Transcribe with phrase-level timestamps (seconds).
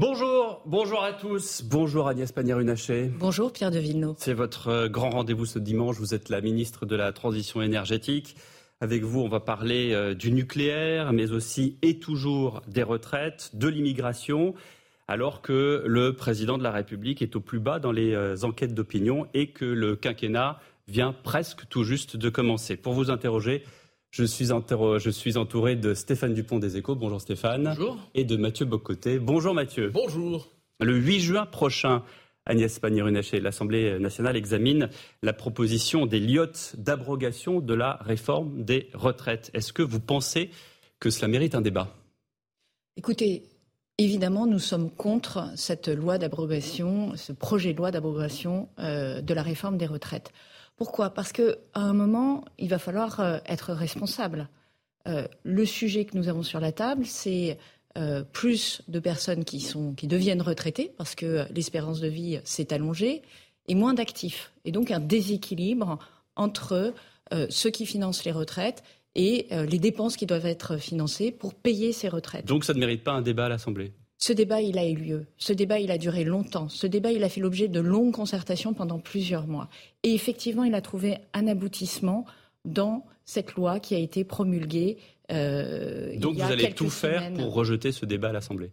[0.00, 1.62] Bonjour, bonjour à tous.
[1.62, 3.12] Bonjour Agnès Pannier-Runacher.
[3.18, 4.14] Bonjour Pierre de Villeneuve.
[4.16, 5.96] C'est votre euh, grand rendez-vous ce dimanche.
[5.96, 8.34] Vous êtes la ministre de la Transition énergétique.
[8.80, 13.68] Avec vous, on va parler euh, du nucléaire, mais aussi et toujours des retraites, de
[13.68, 14.54] l'immigration,
[15.06, 18.72] alors que le président de la République est au plus bas dans les euh, enquêtes
[18.72, 22.78] d'opinion et que le quinquennat vient presque tout juste de commencer.
[22.78, 23.64] Pour vous interroger,
[24.10, 26.96] je suis, je suis, entouré de Stéphane Dupont des Échos.
[26.96, 27.74] Bonjour Stéphane.
[27.76, 27.98] Bonjour.
[28.14, 29.18] Et de Mathieu Bocoté.
[29.18, 29.90] Bonjour Mathieu.
[29.90, 30.48] Bonjour.
[30.80, 32.02] Le 8 juin prochain,
[32.46, 34.88] Agnès Pannier-Runacher, l'Assemblée nationale examine
[35.22, 39.50] la proposition des liottes d'abrogation de la réforme des retraites.
[39.54, 40.50] Est-ce que vous pensez
[40.98, 41.94] que cela mérite un débat?
[42.96, 43.44] Écoutez,
[43.98, 49.42] évidemment, nous sommes contre cette loi d'abrogation, ce projet de loi d'abrogation euh, de la
[49.42, 50.32] réforme des retraites.
[50.80, 51.10] Pourquoi?
[51.10, 54.48] Parce qu'à un moment, il va falloir euh, être responsable.
[55.08, 57.58] Euh, le sujet que nous avons sur la table, c'est
[57.98, 59.62] euh, plus de personnes qui,
[60.04, 63.20] deviennent retraitées parce que l'espérance de vie s'est allongée
[63.68, 64.54] et moins d'actifs.
[64.64, 65.98] Et donc un déséquilibre
[66.34, 66.94] entre
[67.50, 68.82] ceux qui financent les retraites
[69.14, 72.46] et les dépenses qui doivent être financées pour payer ces retraites.
[72.46, 73.92] Donc ça ne mérite pas un débat à l'Assemblée?
[74.22, 75.26] Ce débat, il a eu lieu.
[75.38, 76.68] Ce débat, il a duré longtemps.
[76.68, 79.70] Ce débat, il a fait l'objet de longues concertations pendant plusieurs mois.
[80.02, 82.26] Et effectivement, il a trouvé un aboutissement
[82.66, 84.98] dans cette loi qui a été promulguée.
[85.32, 88.72] Euh, Donc vous allez tout faire pour rejeter ce débat à l'Assemblée?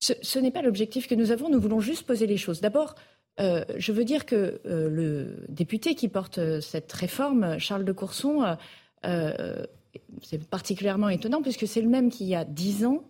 [0.00, 1.50] Ce, n'est pas l'objectif que nous avons.
[1.50, 2.62] Nous voulons juste poser les choses.
[2.62, 2.94] D'abord,
[3.40, 8.56] euh, je veux dire que euh, le député qui porte cette réforme, Charles de Courson,
[9.02, 13.04] c'est particulièrement étonnant puisque c'est le même qui, il y a dix ans,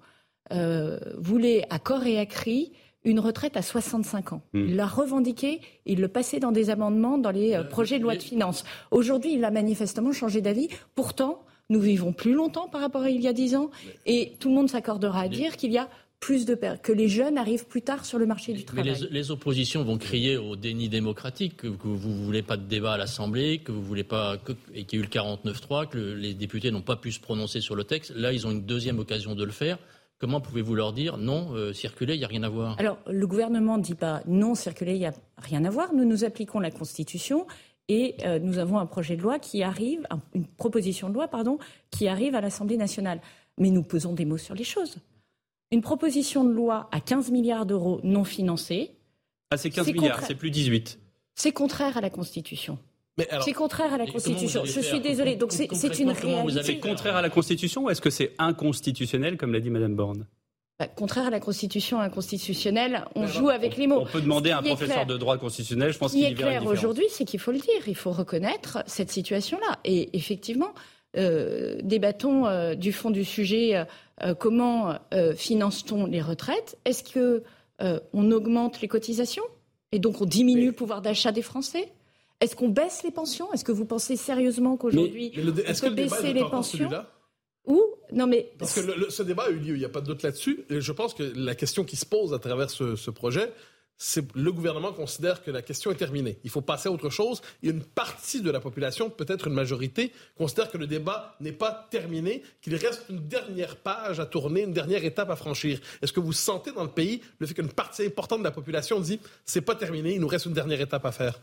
[0.53, 2.73] euh, voulait à corps et à cri
[3.05, 4.43] une retraite à 65 ans.
[4.53, 4.67] Hmm.
[4.69, 8.17] Il l'a revendiqué, il le passait dans des amendements dans les euh, projets de loi
[8.17, 8.65] de finances.
[8.91, 10.69] Aujourd'hui, il a manifestement changé d'avis.
[10.95, 13.71] Pourtant, nous vivons plus longtemps par rapport à il y a 10 ans
[14.07, 15.89] et tout le monde s'accordera à dire qu'il y a
[16.21, 18.97] plus de que les jeunes arrivent plus tard sur le marché du travail.
[19.01, 22.95] Mais les, oppositions vont crier au déni démocratique que, vous ne voulez pas de débat
[22.95, 24.37] à l'Assemblée, que vous voulez pas
[24.75, 27.61] et qu'il y a eu le 49-3, que les députés n'ont pas pu se prononcer
[27.61, 28.13] sur le texte.
[28.17, 29.79] Là, ils ont une deuxième occasion de le faire.
[30.19, 32.77] Comment pouvez-vous leur dire non, euh, circuler, il n'y a rien à voir?
[32.79, 35.95] Alors, le gouvernement ne dit pas non, circuler, il n'y a rien à voir.
[35.95, 37.47] Nous nous appliquons la Constitution
[37.89, 41.59] et euh, nous avons un projet de loi qui arrive, une proposition de loi, pardon,
[41.91, 43.21] qui arrive à l'Assemblée nationale.
[43.59, 44.97] Mais nous posons des mots sur les choses.
[45.71, 48.93] Une proposition de loi à 15 milliards d'euros non financés.
[49.51, 50.99] Ah, c'est 15 milliards, c'est plus 18.
[51.35, 52.79] C'est contraire à la Constitution.
[53.45, 54.65] C'est contraire à la Constitution.
[54.65, 55.37] Je suis désolée.
[55.37, 56.63] Donc c'est une réalité.
[56.63, 60.27] C'est contraire à la Constitution ou est-ce que c'est inconstitutionnel, comme l'a dit Mme Borne?
[60.79, 64.03] Bah, contraire à la Constitution inconstitutionnelle, on joue avec les mots.
[64.03, 67.07] On peut demander à un professeur de droit constitutionnel, je pense qu'il est clair aujourd'hui,
[67.11, 69.81] c'est qu'il faut le dire, il faut reconnaître cette situation-là.
[69.85, 70.73] Et effectivement,
[71.17, 73.85] euh, débattons euh, du fond du sujet.
[74.23, 74.95] Euh, comment
[75.37, 76.77] finance-t-on les retraites?
[76.85, 77.43] Est-ce que
[78.13, 79.45] on augmente les cotisations?
[79.93, 81.89] Et donc on diminue le pouvoir d'achat des Français?
[82.41, 83.53] Est-ce qu'on baisse les pensions?
[83.53, 86.91] Est-ce que vous pensez sérieusement qu'aujourd'hui, on peut baisser les pensions?
[87.69, 90.07] ou non mais parce que ce débat a eu lieu, il n'y a pas de
[90.07, 90.65] doute là-dessus.
[90.71, 93.53] Et je pense que la question qui se pose à travers ce, projet,
[93.99, 96.39] c'est le gouvernement considère que la question est terminée.
[96.45, 97.43] Il faut passer à autre chose.
[97.63, 101.89] Et une partie de la population, peut-être une majorité, considère que le débat n'est pas
[101.91, 105.79] terminé, qu'il reste une dernière page à tourner, une dernière étape à franchir.
[106.01, 108.99] Est-ce que vous sentez dans le pays le fait qu'une partie importante de la population
[108.99, 111.39] dit c'est pas terminé, il nous reste une dernière étape à faire?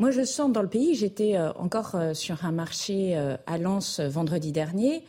[0.00, 3.58] Moi, je sens dans le pays, j'étais euh, encore euh, sur un marché euh, à
[3.58, 5.04] Lens vendredi dernier,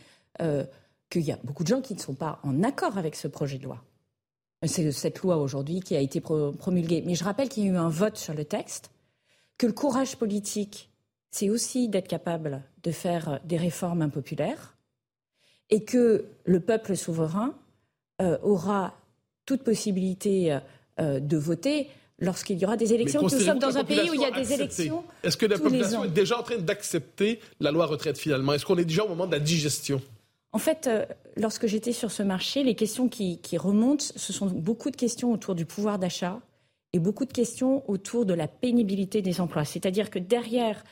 [1.10, 3.58] qu'il y a beaucoup de gens qui ne sont pas en accord avec ce projet
[3.58, 3.84] de loi.
[4.66, 7.02] C'est cette loi aujourd'hui qui a été promulguée.
[7.04, 8.90] Mais je rappelle qu'il y a eu un vote sur le texte,
[9.58, 10.88] que le courage politique,
[11.30, 14.78] c'est aussi d'être capable de faire des réformes impopulaires,
[15.68, 17.54] et que le peuple souverain
[18.42, 18.94] aura
[19.44, 20.58] toute possibilité
[20.98, 23.22] de voter lorsqu'il y aura des élections.
[23.22, 25.04] Nous sommes dans un pays où il y a des élections.
[25.22, 28.52] Est-ce que la population est déjà en train d'accepter la loi retraite finalement?
[28.52, 30.00] Est-ce qu'on est déjà au moment de la digestion?
[30.52, 31.04] En fait, euh,
[31.36, 35.54] lorsque j'étais sur ce marché, les questions qui, remontent, ce sont beaucoup de questions autour
[35.54, 36.40] du pouvoir d'achat
[36.92, 39.64] et beaucoup de questions autour de la pénibilité des emplois.
[39.64, 40.82] C'est-à-dire que derrière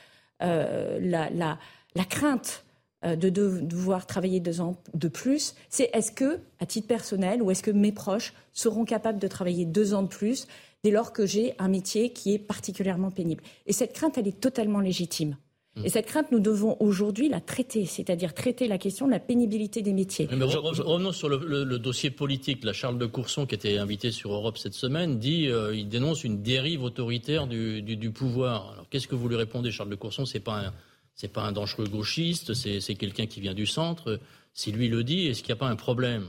[0.41, 2.63] euh, la, crainte
[3.03, 7.51] euh, de, devoir travailler deux ans de plus, c'est est-ce que, à titre personnel, ou
[7.51, 10.47] est-ce que mes proches seront capables de travailler deux ans de plus
[10.83, 13.43] dès lors que j'ai un métier qui est particulièrement pénible.
[13.65, 15.37] Et cette crainte, elle est totalement légitime.
[15.75, 15.85] Mmh.
[15.85, 19.81] Et cette crainte, nous devons aujourd'hui la traiter, c'est-à-dire traiter la question de la pénibilité
[19.81, 20.27] des métiers.
[20.31, 22.63] Mais revenons sur le, dossier politique.
[22.63, 26.23] La Charles de Courson, qui était invité sur Europe cette semaine, dit euh, il dénonce
[26.23, 28.71] une dérive autoritaire du, pouvoir.
[28.73, 30.25] Alors qu'est-ce que vous lui répondez, Charles de Courson?
[30.25, 30.73] C'est pas
[31.13, 34.21] c'est pas un dangereux gauchiste, c'est quelqu'un qui vient du centre.
[34.53, 36.27] Si lui le dit, est-ce qu'il n'y a pas un problème?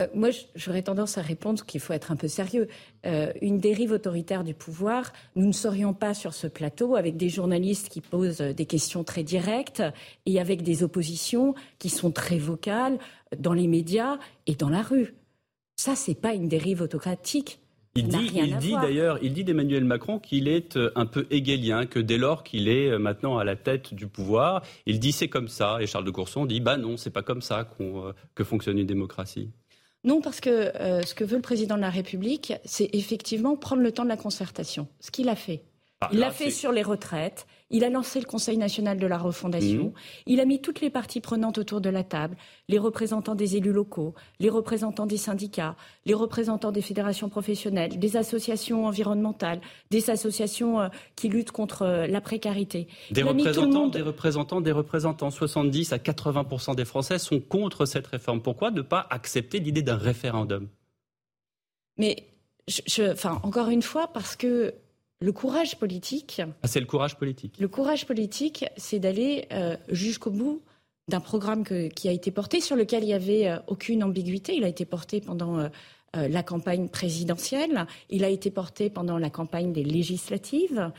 [0.00, 2.68] Euh, moi, j'aurais tendance à répondre qu'il faut être un peu sérieux.
[3.06, 7.28] Euh, une dérive autoritaire du pouvoir, nous ne serions pas sur ce plateau avec des
[7.28, 9.82] journalistes qui posent des questions très directes
[10.26, 12.98] et avec des oppositions qui sont très vocales
[13.38, 15.14] dans les médias et dans la rue.
[15.76, 17.60] Ça, c'est pas une dérive autocratique.
[17.96, 21.86] Il dit, il dit d'ailleurs, il dit d'Emmanuel Macron qu'il est euh, un peu hegelien,
[21.86, 25.28] que dès lors qu'il est euh, maintenant à la tête du pouvoir, il dit c'est
[25.28, 25.78] comme ça.
[25.80, 28.86] Et Charles de Courson dit bah non, c'est pas comme ça euh, que fonctionne une
[28.86, 29.50] démocratie.
[30.04, 30.72] Non, parce que
[31.04, 34.16] ce que veut le président de la République, c'est effectivement prendre le temps de la
[34.16, 34.88] concertation.
[35.00, 35.62] Ce qu'il a fait.
[36.00, 39.16] Ah, il l'a fait sur les retraites, il a lancé le Conseil national de la
[39.16, 39.84] refondation.
[39.84, 39.92] Mhm.
[40.26, 42.36] Il a mis toutes les parties prenantes autour de la table,
[42.68, 48.16] les représentants des élus locaux, les représentants des syndicats, les représentants des fédérations professionnelles, des
[48.16, 52.88] associations environnementales, des associations euh, qui luttent contre euh, la précarité.
[53.12, 55.30] Des représentants, des représentants, des représentants.
[55.30, 58.42] 70 à 80 des Français sont contre cette réforme.
[58.42, 60.68] Pourquoi ne pas accepter l'idée d'un référendum?
[61.96, 62.16] Mais,
[63.12, 64.74] enfin, encore une fois, parce que
[65.20, 66.40] le courage politique.
[66.62, 67.56] Ah, c'est le courage politique.
[67.60, 70.62] Le courage politique, c'est d'aller euh, jusqu'au bout
[71.08, 74.54] d'un programme qui a été porté, sur lequel il n'y avait euh, aucune ambiguïté.
[74.54, 75.68] Il a été porté pendant euh,
[76.14, 80.90] la campagne présidentielle, il a été porté pendant la campagne des législatives,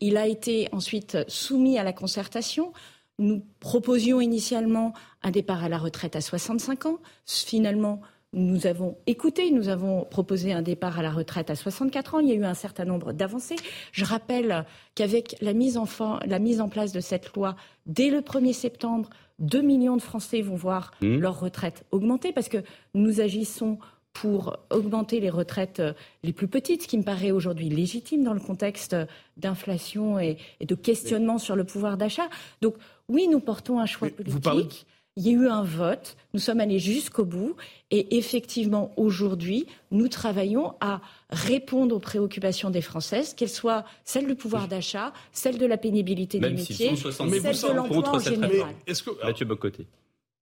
[0.00, 2.72] il a été ensuite soumis à la concertation.
[3.20, 4.92] Nous proposions initialement
[5.22, 6.98] un départ à la retraite à 65 ans.
[7.26, 8.00] Finalement,
[8.34, 12.18] nous avons écouté, nous avons proposé un départ à la retraite à 64 ans.
[12.20, 13.56] Il y a eu un certain nombre d'avancées.
[13.92, 15.86] Je rappelle qu'avec la mise, en
[16.26, 19.08] la mise en place de cette loi, dès le 1er septembre,
[19.38, 21.18] 2 millions de Français vont voir mmh.
[21.18, 22.58] leur retraite augmenter parce que
[22.94, 23.78] nous agissons
[24.12, 25.92] pour augmenter les retraites euh,
[26.24, 28.96] les plus petites, ce qui me paraît aujourd'hui légitime dans le contexte
[29.36, 32.28] d'inflation et, de questionnement sur le pouvoir d'achat.
[32.60, 32.74] Donc
[33.08, 34.86] oui, nous portons un choix politique
[35.18, 37.56] il y a eu un vote, nous sommes allés jusqu'au bout
[37.90, 41.00] et effectivement aujourd'hui, nous travaillons à
[41.30, 46.38] répondre aux préoccupations des Françaises, qu'elles soient celles du pouvoir d'achat, celles de la pénibilité
[46.38, 48.76] des métiers, celles de l'emploi en général.
[48.86, 49.86] Est-ce que, Mathieu Bocoté.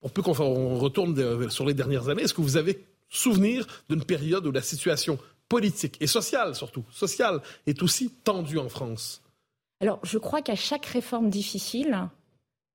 [0.02, 2.22] On peut qu'on retourne sur les dernières années.
[2.22, 5.18] Est-ce que vous avez souvenir d'une période où la situation
[5.48, 9.22] politique et sociale surtout, sociale, est aussi tendue en France?
[9.80, 12.10] Alors, je crois qu'à chaque réforme difficile,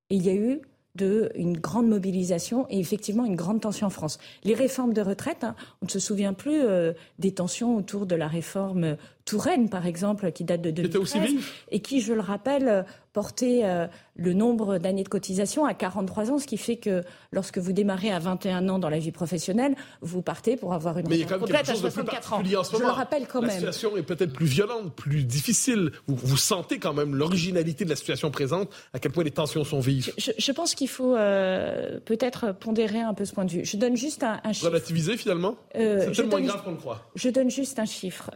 [0.10, 0.62] il y a eu
[0.96, 4.20] de une grande mobilisation et effectivement une grande tension en France.
[4.44, 8.16] Les réformes de retraite, hein, on ne se souvient plus euh, des tensions autour de
[8.16, 11.32] la réforme Touraine, par exemple, qui date de 2013
[11.72, 16.40] et qui, je le rappelle, portait euh, le nombre d'années de cotisation à 43 ans,
[16.40, 20.22] ce qui fait que lorsque vous démarrez à 21 ans dans la vie professionnelle, vous
[20.22, 22.44] partez pour avoir une retraite complète à 64 ans.
[22.44, 23.50] Je le rappelle quand même.
[23.50, 25.92] La situation est peut-être plus violente, plus difficile.
[26.08, 29.64] Vous, vous sentez quand même l'originalité de la situation présente, à quel point les tensions
[29.64, 30.14] sont vives.
[30.18, 33.66] Je, pense qu'il faut euh, peut-être pondérer un peu ce point de vue.
[33.66, 34.68] Je donne juste un, chiffre.
[34.68, 35.56] Relativiser finalement?
[35.76, 37.10] Euh, C'est tellement grave qu'on le croit.
[37.16, 38.32] Je donne juste un chiffre.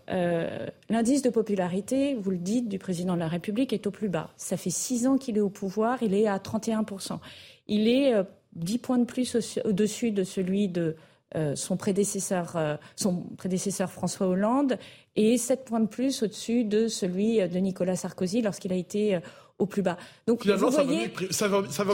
[0.89, 4.29] L'indice de popularité, vous le dites, du président de la République est au plus bas.
[4.37, 7.17] Ça fait six ans qu'il est au pouvoir, il est à 31%.
[7.67, 8.23] Il est euh,
[8.53, 9.35] dix points de plus
[9.65, 10.95] au-dessus de celui de
[11.35, 14.77] euh, son, prédécesseur, euh, son prédécesseur François Hollande
[15.15, 19.19] et sept points de plus au-dessus de celui de Nicolas Sarkozy lorsqu'il a été
[19.57, 19.97] au plus bas.
[20.27, 20.91] Donc, Finalement, ça, va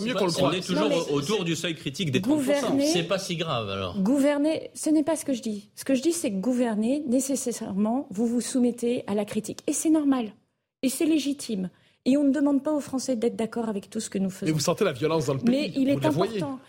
[0.02, 0.50] mieux, qu'on le croit.
[0.50, 2.82] On est toujours autour du seuil critique des 30%.
[2.92, 4.00] C'est pas si grave alors.
[4.00, 5.70] Gouverner, ce n'est pas ce que je dis.
[5.76, 9.60] Ce que je dis, c'est que gouverner, nécessairement, vous vous soumettez à la critique.
[9.68, 10.34] Et c'est normal.
[10.82, 11.70] Et c'est légitime.
[12.06, 14.48] Et on ne demande pas aux Français d'être d'accord avec tout ce que nous faisons.
[14.48, 15.52] Mais vous sentez la violence dans le pays.
[15.52, 16.60] Mais il est important.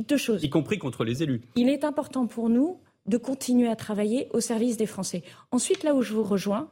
[0.00, 0.44] deux choses.
[0.44, 1.40] Y compris contre les élus.
[1.56, 5.24] Il est important pour nous de continuer à travailler au service des Français.
[5.50, 6.70] Ensuite, là où je vous rejoins,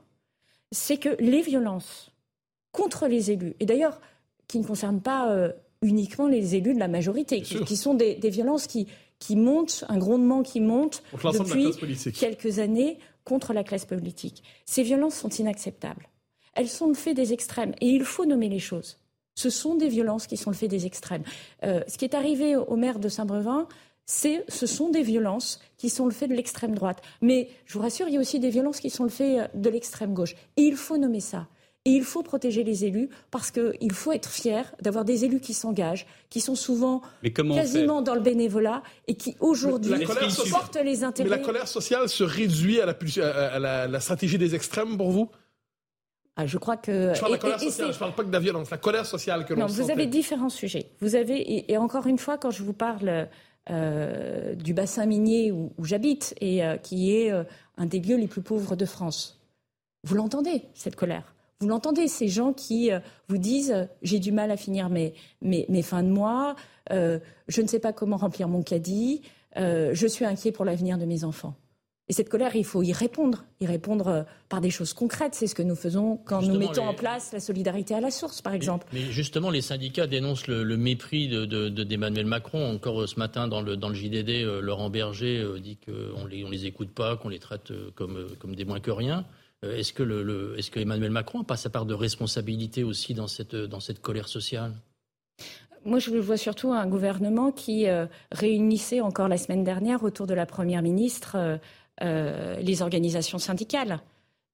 [0.70, 2.09] c'est que les violences
[2.72, 4.00] contre les élus, et d'ailleurs
[4.46, 8.66] qui ne concernent pas euh, uniquement les élus de la majorité, qui, sont des, violences
[8.66, 8.86] qui,
[9.18, 11.72] qui montent, un grondement qui monte depuis
[12.12, 14.42] quelques années contre la classe politique.
[14.66, 16.08] Ces violences sont inacceptables.
[16.54, 18.98] Elles sont le fait des extrêmes, et il faut nommer les choses.
[19.36, 21.22] Ce sont des violences qui sont le fait des extrêmes.
[21.64, 23.66] Euh, ce qui est arrivé au maire de Saint-Brevin,
[24.06, 27.00] ce sont des violences qui sont le fait de l'extrême droite.
[27.22, 29.46] Mais je vous rassure, il y a aussi des violences qui sont le fait euh,
[29.54, 30.34] de l'extrême gauche.
[30.56, 31.46] Et il faut nommer ça.
[31.86, 35.54] Et il faut protéger les élus parce qu'il faut être fier d'avoir des élus qui
[35.54, 40.04] s'engagent, qui sont souvent quasiment dans le bénévolat et qui aujourd'hui
[40.50, 41.30] portent les intérêts.
[41.30, 45.30] Mais la colère sociale se réduit à la, stratégie des extrêmes pour vous?
[46.36, 47.14] Ah, je crois que.
[47.14, 48.78] Je parle de la colère sociale, je ne parle pas que de la violence, la
[48.78, 50.90] colère sociale que l'on Non, vous avez différents sujets.
[51.00, 53.28] Vous avez, et, encore une fois, quand je vous parle
[53.70, 57.44] euh, du bassin minier où, j'habite et euh, qui est euh,
[57.78, 59.40] un des lieux les plus pauvres de France,
[60.04, 61.34] vous l'entendez, cette colère.
[61.62, 65.12] Vous l'entendez, ces gens qui euh, vous disent euh, j'ai du mal à finir mes,
[65.42, 66.56] mes, fins de mois,
[66.90, 69.20] euh, je ne sais pas comment remplir mon caddie,
[69.56, 71.54] je suis inquiet pour l'avenir de mes enfants.
[72.08, 75.34] Et cette colère, il faut y répondre, y répondre par des choses concrètes.
[75.34, 78.42] C'est ce que nous faisons quand nous mettons en place la solidarité à la source,
[78.42, 78.86] par exemple.
[78.92, 82.72] Mais, justement, les syndicats dénoncent le, mépris d'Emmanuel de, Macron.
[82.72, 86.66] Encore ce matin, dans le, dans le JDD, Laurent Berger dit qu'on les, on les
[86.66, 89.26] écoute pas, qu'on les traite comme, comme des moins que rien.
[89.62, 89.78] Le,
[90.58, 94.72] est-ce que Emmanuel Macron a pas sa part de responsabilité aussi dans cette, colère sociale?
[95.84, 97.86] Moi, je vois surtout un gouvernement qui
[98.32, 101.36] réunissait encore la semaine dernière autour de la Première ministre
[102.02, 104.00] euh, les organisations syndicales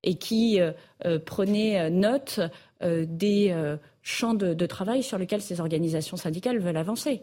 [0.03, 0.73] et qui euh,
[1.05, 2.41] euh, prenaient note
[2.83, 7.23] des champs de, travail sur lesquels ces organisations syndicales veulent avancer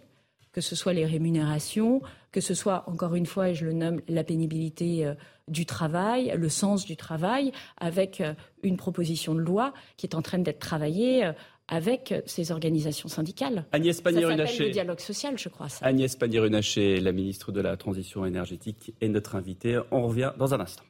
[0.53, 4.01] que ce soit les rémunérations, que ce soit, encore une fois, et je le nomme,
[4.07, 5.11] la pénibilité
[5.47, 8.23] du travail, le sens du travail, avec
[8.61, 11.29] une proposition de loi qui est en train d'être travaillée
[11.67, 13.65] avec ces organisations syndicales.
[13.71, 14.65] Agnès Pannier-Runacher.
[14.65, 15.67] le dialogue social, je crois.
[15.81, 19.79] Agnès Pannier-Runacher, la ministre de la Transition énergétique, est notre invitée.
[19.91, 20.83] On revient dans un instant.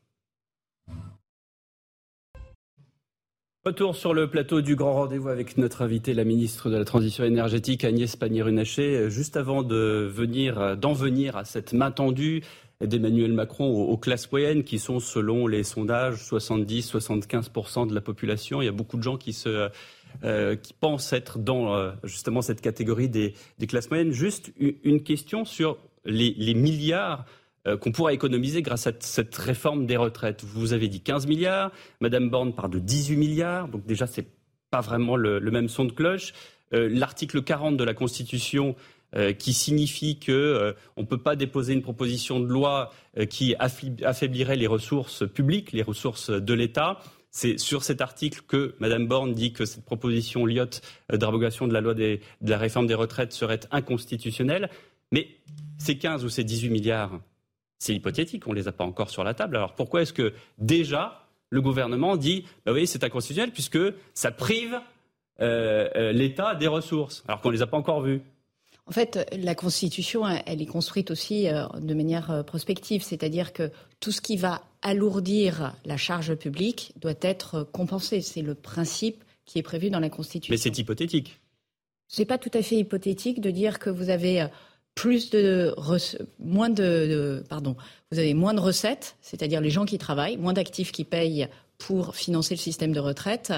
[3.66, 7.24] Retour sur le plateau du grand rendez-vous avec notre invitée, la ministre de la Transition
[7.24, 9.10] énergétique, Agnès Pannier-Runacher.
[9.10, 12.44] Juste avant de venir, d'en venir à cette main tendue
[12.82, 18.62] d'Emmanuel Macron aux, classes moyennes, qui sont, selon les sondages, 70-75% de la population.
[18.62, 23.08] Il y a beaucoup de gens qui euh, pensent être dans euh, justement cette catégorie
[23.08, 23.34] des,
[23.66, 24.12] classes moyennes.
[24.12, 27.24] Juste une question sur les, milliards
[27.68, 30.44] euh, qu'on pourra économiser grâce à cette réforme des retraites.
[30.44, 34.28] Vous avez dit 15 milliards, Madame Borne parle de 18 milliards, donc déjà c'est
[34.70, 36.34] pas vraiment le, même son de cloche.
[36.72, 38.76] L'article 40 de la Constitution
[39.38, 42.92] qui signifie qu'on ne peut pas déposer une proposition de loi
[43.30, 46.98] qui affaiblirait les ressources publiques, les ressources de l'État.
[47.36, 51.74] C'est sur cet article que Mme Borne dit que cette proposition Lyotte euh, d'abrogation de
[51.74, 54.70] la loi de la réforme des retraites serait inconstitutionnelle.
[55.12, 55.28] Mais
[55.80, 57.20] ces 15 ou ces 18 milliards,
[57.84, 59.58] c'est hypothétique, on ne les a pas encore sur la table.
[59.58, 63.80] Alors pourquoi est-ce que déjà le gouvernement dit bah oui, c'est inconstitutionnel puisque
[64.14, 64.80] ça prive
[65.42, 68.22] euh, euh, l'État des ressources, alors qu'on ne les a pas encore vues
[68.86, 73.72] en fait, la Constitution, elle est construite aussi de manière prospective, c'est-à-dire que
[74.02, 78.20] tout ce qui va alourdir la charge publique doit être compensé.
[78.20, 80.52] C'est le principe qui est prévu dans la Constitution.
[80.52, 81.40] Mais c'est hypothétique.
[82.10, 84.48] C'est pas tout à fait hypothétique de dire que vous avez
[84.96, 85.74] plus de
[86.40, 87.76] moins de, pardon,
[88.12, 91.48] vous avez moins de recettes, c'est-à-dire les gens qui travaillent, moins d'actifs qui payent
[91.78, 93.54] pour financer le système de retraite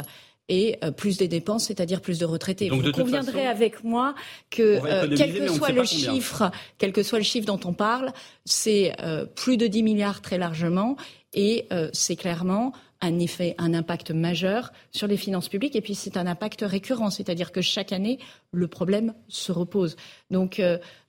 [0.48, 2.70] et euh, plus des dépenses, c'est-à-dire plus de retraités.
[2.70, 4.14] Donc, Vous conviendrez avec moi
[4.52, 8.14] que euh, quel que soit le chiffre, quel que soit le chiffre dont on parle,
[8.46, 10.98] c'est euh, plus de 10 milliards très largement
[11.36, 15.76] et c'est clairement un effet, un impact majeur sur les finances publiques.
[15.76, 18.20] Et puis c'est un impact récurrent, c'est-à-dire que chaque année,
[18.52, 19.96] le problème se repose.
[20.32, 20.62] Donc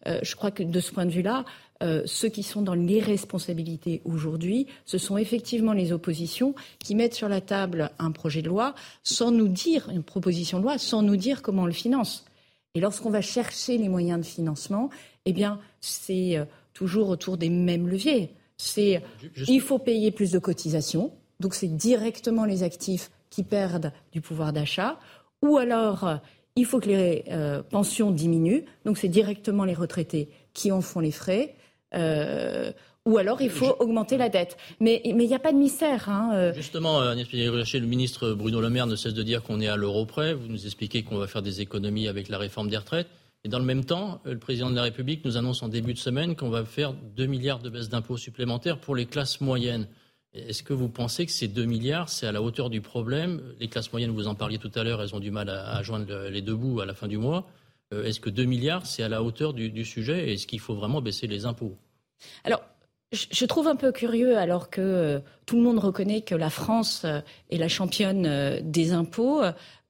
[0.04, 1.45] je crois que de ce point de vue-là,
[1.83, 7.28] euh, ceux qui sont dans l'irresponsabilité aujourd'hui, ce sont effectivement les oppositions qui mettent sur
[7.28, 11.16] la table un projet de loi sans nous dire, une proposition de loi, sans nous
[11.16, 12.25] dire comment on le finance.
[12.75, 14.90] Et lorsqu'on va chercher les moyens de financement,
[15.26, 18.30] eh bien, c'est euh, toujours autour des mêmes leviers.
[18.58, 19.02] C'est
[19.48, 24.52] il faut payer plus de cotisations, donc c'est directement les actifs qui perdent du pouvoir
[24.52, 24.98] d'achat,
[25.42, 26.20] ou alors
[26.56, 31.00] il faut que les euh, pensions diminuent, donc c'est directement les retraités qui en font
[31.00, 31.54] les frais.
[31.94, 32.72] Euh,
[33.04, 34.56] ou alors il faut augmenter la dette.
[34.80, 36.08] Mais il n'y a pas de mystère.
[36.08, 36.54] Hein, euh.
[36.54, 40.06] Justement, Agnès le ministre Bruno Le Maire ne cesse de dire qu'on est à l'euro
[40.06, 40.34] près.
[40.34, 43.06] Vous nous expliquez qu'on va faire des économies avec la réforme des retraites.
[43.45, 45.99] Et dans le même temps, le président de la République nous annonce en début de
[45.99, 49.87] semaine qu'on va faire 2 milliards de baisse d'impôts supplémentaires pour les classes moyennes.
[50.33, 53.40] Est-ce que vous pensez que ces 2 milliards, c'est à la hauteur du problème?
[53.61, 56.28] Les classes moyennes, vous en parliez tout à l'heure, elles ont du mal à, joindre
[56.28, 57.47] les deux bouts à la fin du mois.
[57.95, 60.33] Euh, est-ce que 2 milliards, c'est à la hauteur du, du sujet?
[60.33, 61.78] Est-ce qu'il faut vraiment baisser les impôts?
[62.45, 62.62] Alors,
[63.12, 67.02] je trouve un peu curieux, alors que euh, tout le monde reconnaît que la France
[67.05, 69.43] euh, est la championne euh, des impôts,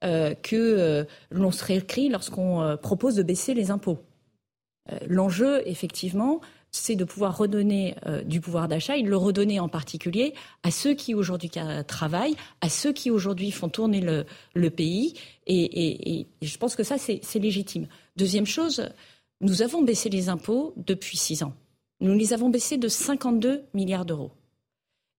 [0.02, 3.98] que l'on se réécrit lorsqu'on propose de baisser les impôts.
[5.08, 10.34] L'enjeu, effectivement, c'est de pouvoir redonner du pouvoir d'achat et de le redonner en particulier
[10.62, 11.50] à ceux qui aujourd'hui
[11.86, 14.00] travaillent, à ceux qui aujourd'hui font tourner
[14.54, 15.14] le, pays.
[15.46, 17.88] et, je pense que ça, c'est légitime.
[18.16, 18.88] Deuxième chose,
[19.40, 21.54] nous avons baissé les impôts depuis six ans.
[22.00, 24.32] Nous les avons baissés de 52 milliards d'euros.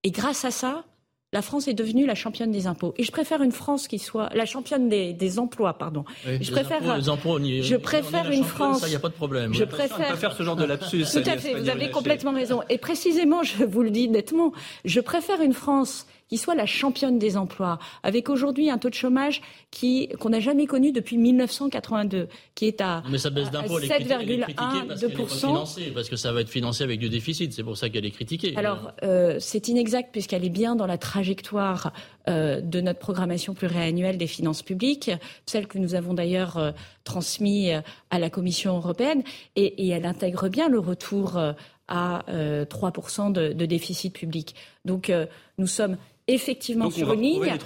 [0.04, 0.84] Et grâce à ça,
[1.32, 2.94] la France est devenue la championne des impôts.
[2.96, 6.04] Et je préfère une France qui soit la championne des, emplois, pardon.
[6.24, 8.82] je préfère, je préfère une France.
[8.86, 9.52] Il n'y a pas de problème.
[9.52, 11.04] Je préfère faire ce genre de lapsus.
[11.12, 11.54] Tout à fait.
[11.54, 12.62] Vous avez complètement raison.
[12.70, 14.52] Et précisément, je vous le dis nettement,
[14.84, 18.94] je préfère une France qui soit la championne des emplois, avec aujourd'hui un taux de
[18.94, 23.80] chômage qui qu'on n'a jamais connu depuis 1982, qui est à, Mais ça baisse d'impôt,
[23.80, 27.52] 7,1 parce que ça va être financé avec du déficit.
[27.52, 28.54] C'est pour ça qu'elle est critiquée.
[28.56, 31.92] Alors, euh, c'est inexact puisqu'elle est bien dans la trajectoire
[32.28, 35.10] euh, de notre programmation pluriannuelle des finances publiques,
[35.46, 36.72] celle que nous avons d'ailleurs euh,
[37.04, 39.22] transmise à la Commission européenne,
[39.56, 41.40] et, et, elle intègre bien le retour
[41.88, 44.54] à 3% de, de, déficit public.
[44.84, 45.10] Donc,
[45.56, 45.96] nous sommes
[46.28, 47.58] effectivement sur une ligne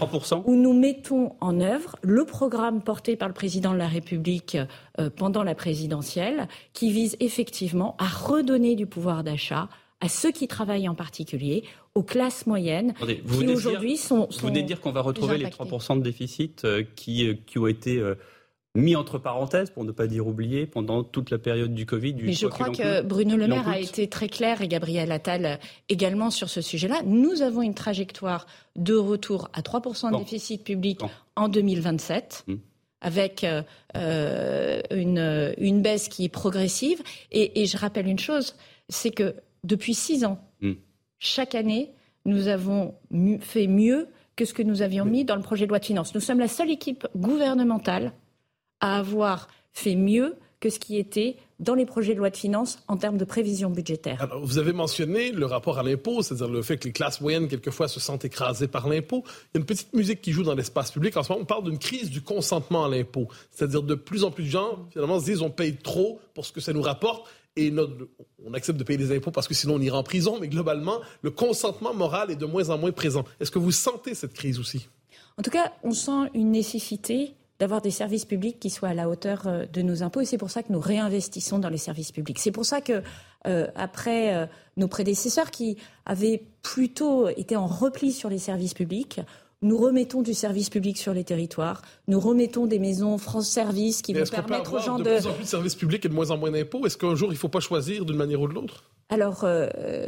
[0.47, 4.57] où nous mettons en œuvre le programme porté par le président de la République
[4.99, 9.69] euh, pendant la présidentielle, qui vise effectivement à redonner du pouvoir d'achat
[10.01, 11.63] à ceux qui travaillent en particulier,
[11.95, 15.47] aux classes moyennes, qui aujourd'hui sont, sont, Vous venez de dire qu'on va retrouver les
[15.47, 18.03] 3% de déficit euh, qui, euh, qui ont été
[18.75, 22.15] mis entre parenthèses, pour ne pas dire oublié, pendant toute la période du Covid.
[22.15, 25.59] Du Mais je crois que Bruno Le Maire a été très clair et Gabriel Attal
[25.89, 27.03] également sur ce sujet-là.
[27.05, 31.01] Nous avons une trajectoire de retour à 3% de déficit public
[31.37, 32.45] en 2027.
[32.49, 32.61] Hum.
[33.05, 33.63] avec euh,
[33.97, 37.03] euh, une, une, baisse qui est progressive.
[37.31, 38.55] Et, et je rappelle une chose,
[38.89, 40.77] c'est que depuis six ans, hum.
[41.19, 41.93] chaque année,
[42.25, 42.95] nous avons
[43.41, 46.15] fait mieux que ce que nous avions mis dans le projet de loi de finances.
[46.15, 48.13] Nous sommes la seule équipe gouvernementale
[48.83, 52.79] à avoir fait mieux que ce qui était dans les projets de loi de finances
[52.89, 54.29] en termes de prévision budgétaire.
[54.43, 57.89] vous avez mentionné le rapport à l'impôt, c'est-à-dire le fait que les classes moyennes, quelquefois,
[57.89, 59.23] se sentent écrasées par l'impôt.
[59.27, 61.17] Il y a une petite musique qui joue dans l'espace public.
[61.17, 63.29] En ce moment, on parle d'une crise du consentement à l'impôt.
[63.51, 66.53] C'est-à-dire de plus en plus de gens, finalement, se disent on paye trop pour ce
[66.53, 67.73] que ça nous rapporte et
[68.45, 71.01] on accepte de payer des impôts parce que sinon on ira en prison, mais globalement,
[71.23, 73.25] le consentement moral est de moins en moins présent.
[73.41, 74.89] Est-ce que vous sentez cette crise aussi?
[75.39, 79.09] En tout cas, on sent une nécessité d'avoir des services publics qui soient à la
[79.09, 80.21] hauteur euh, de nos impôts.
[80.21, 82.41] Et c'est pour ça que nous réinvestissons dans les services publics.
[82.41, 83.05] C'est pour ça que,
[83.47, 89.21] euh, après euh, nos prédécesseurs qui avaient plutôt été en repli sur les services publics,
[89.63, 91.83] nous remettons du service public sur les territoires.
[92.09, 95.05] Nous remettons des maisons France Service qui vont permettre aux gens de.
[95.05, 96.85] De plus en plus de services publics et de moins en moins d'impôts?
[96.85, 98.91] Est-ce qu'un jour, il ne faut pas choisir d'une manière ou de l'autre?
[99.09, 99.47] Alors,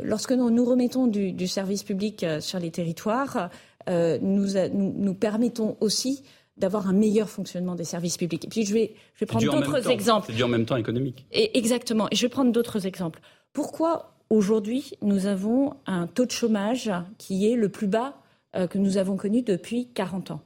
[0.02, 3.48] lorsque nous, nous remettons du, du, service public sur les territoires,
[3.86, 6.24] nous, nous, nous, permettons aussi
[6.56, 8.44] d'avoir un meilleur fonctionnement des services publics.
[8.44, 10.26] Et puis je vais, je vais prendre d'autres exemples.
[10.28, 11.26] C'est du en même temps économique.
[11.32, 12.08] Et exactement.
[12.10, 13.20] Et je vais prendre d'autres exemples.
[13.52, 18.14] Pourquoi aujourd'hui nous avons un taux de chômage qui est le plus bas
[18.54, 20.42] euh, que nous avons connu depuis 40 ans?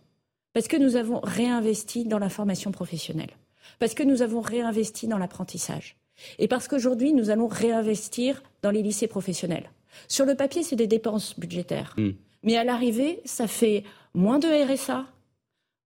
[0.55, 3.31] Parce que nous avons réinvesti dans la formation professionnelle.
[3.79, 5.97] Parce que nous avons réinvesti dans l'apprentissage.
[6.39, 9.71] Et parce qu'aujourd'hui, nous allons réinvestir dans les lycées professionnels.
[10.09, 11.95] Sur le papier, c'est des dépenses budgétaires.
[11.97, 12.11] Hmm.
[12.43, 15.07] Mais à l'arrivée, ça fait moins de RSA,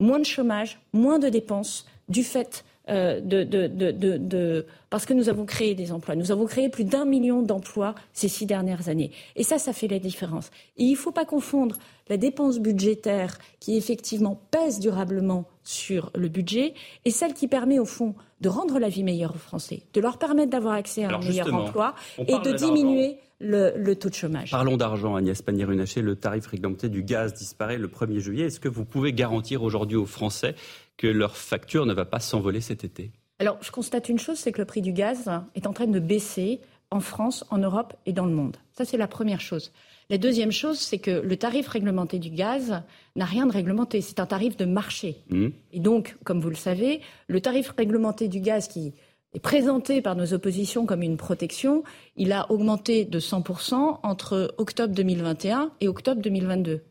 [0.03, 5.45] moins de chômage, moins de dépenses du fait euh, de, de, parce que nous avons
[5.45, 6.17] créé des emplois.
[6.17, 9.13] Nous avons créé plus d'un million d'emplois ces six dernières années.
[9.37, 10.51] Et ça, ça fait la différence.
[10.77, 11.77] Et il ne faut pas confondre
[12.09, 17.85] la dépense budgétaire qui effectivement pèse durablement sur le budget et celle qui permet au
[17.85, 21.19] fond de rendre la vie meilleure aux Français, de leur permettre d'avoir accès à un
[21.21, 24.51] meilleur emploi et de diminuer le, taux de chômage.
[24.51, 26.01] Parlons d'argent, Agnès Pannier-Runacher.
[26.03, 28.47] Le tarif réglementé du gaz disparaît le 1er juillet.
[28.47, 30.55] Est-ce que vous pouvez garantir aujourd'hui aux Français
[30.97, 34.53] que leur facture ne va pas s'envoler cet été Alors, je constate une chose, c'est
[34.53, 38.13] que le prix du gaz est en train de baisser en France, en Europe et
[38.13, 38.59] dans le monde.
[38.73, 39.73] Ça, c'est la première chose.
[40.11, 42.83] La deuxième chose, c'est que le tarif réglementé du gaz
[43.17, 44.03] n'a rien de réglementé.
[44.03, 45.17] C'est un tarif de marché.
[45.31, 45.49] Mmh.
[45.73, 48.93] Et donc, comme vous le savez, le tarif réglementé du gaz qui
[49.33, 51.83] est présenté par nos oppositions comme une protection,
[52.17, 56.83] il a augmenté de 100% entre octobre 2021 et octobre 2022.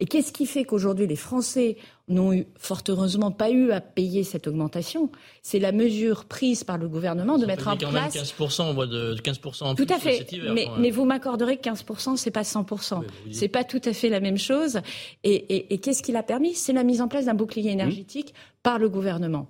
[0.00, 4.22] Et qu'est-ce qui fait qu'aujourd'hui les Français n'ont eu, fort heureusement pas eu à payer
[4.22, 5.10] cette augmentation?
[5.42, 8.14] C'est la mesure prise par le gouvernement de mettre en quand place.
[8.14, 10.26] Même 15%, on voit de 15% en tout plus à fait.
[10.54, 13.02] mais, mais, vous m'accorderez que 15%, c'est pas 100%.
[13.32, 14.80] C'est pas tout à fait la même chose.
[15.24, 16.54] Et, et, et qu'est-ce qui l'a permis?
[16.54, 19.48] C'est la mise en place d'un bouclier énergétique par le gouvernement.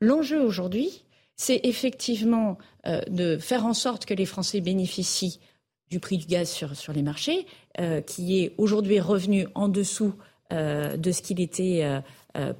[0.00, 1.04] L'enjeu aujourd'hui,
[1.36, 5.40] c'est effectivement euh, de faire en sorte que les Français bénéficient
[5.90, 7.46] du prix du gaz sur, sur les marchés,
[7.78, 10.14] euh, qui est aujourd'hui revenu en dessous
[10.52, 12.00] euh, de ce qu'il était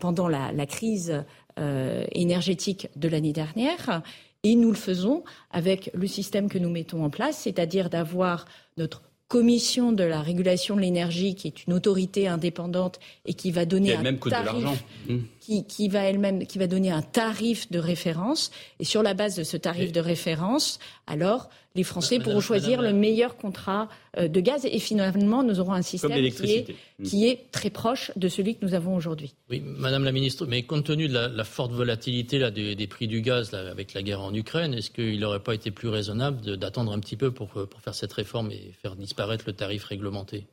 [0.00, 1.24] pendant la, la crise
[1.56, 4.02] énergétique de l'année dernière.
[4.42, 8.46] Et nous le faisons avec le système que nous mettons en place, c'est-à-dire d'avoir
[8.78, 13.64] notre commission de la régulation de l'énergie, qui est une autorité indépendante et qui va
[13.64, 15.18] donner un tarif, mmh.
[15.38, 18.50] qui, qui, va elle-même, qui va donner un tarif de référence.
[18.80, 22.92] Et sur la base de ce tarif de référence, alors les Français pourront choisir le
[22.92, 27.50] meilleur contrat euh, de gaz et finalement nous aurons un système qui est, qui est,
[27.52, 29.34] très proche de celui que nous avons aujourd'hui.
[29.50, 33.20] Oui, Madame la Ministre, mais compte tenu de la, forte volatilité là, des, prix du
[33.20, 36.98] gaz avec la guerre en Ukraine, est-ce qu'il n'aurait pas été plus raisonnable d'attendre un
[36.98, 40.46] petit peu pour, pour faire cette réforme et faire disparaître le tarif réglementé?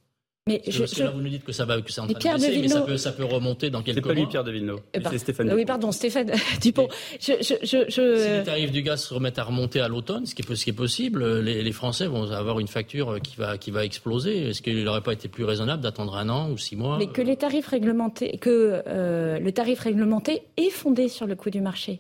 [0.48, 2.60] Mais je, là, vous nous dites que ça va, que c'est en train de baisser,
[2.60, 4.14] mais ça peut, ça peut remonter dans quelques mois.
[4.14, 4.80] C'est pas lui, Pierre de Villeneuve.
[4.94, 5.54] Eh ben, c'est Stéphane.
[5.54, 6.32] Oui, pardon, Stéphane
[6.62, 6.88] Dupont.
[7.20, 10.36] Je, je, je, si les tarifs du gaz se remettent à remonter à l'automne, ce
[10.36, 13.58] qui est, ce qui est possible, les, les, Français vont avoir une facture qui va,
[13.58, 14.50] qui va exploser.
[14.50, 17.22] Est-ce qu'il n'aurait pas été plus raisonnable d'attendre un an ou six mois Mais que
[17.22, 22.00] les tarifs réglementés, que euh, le tarif réglementé est fondé sur le coût du marché.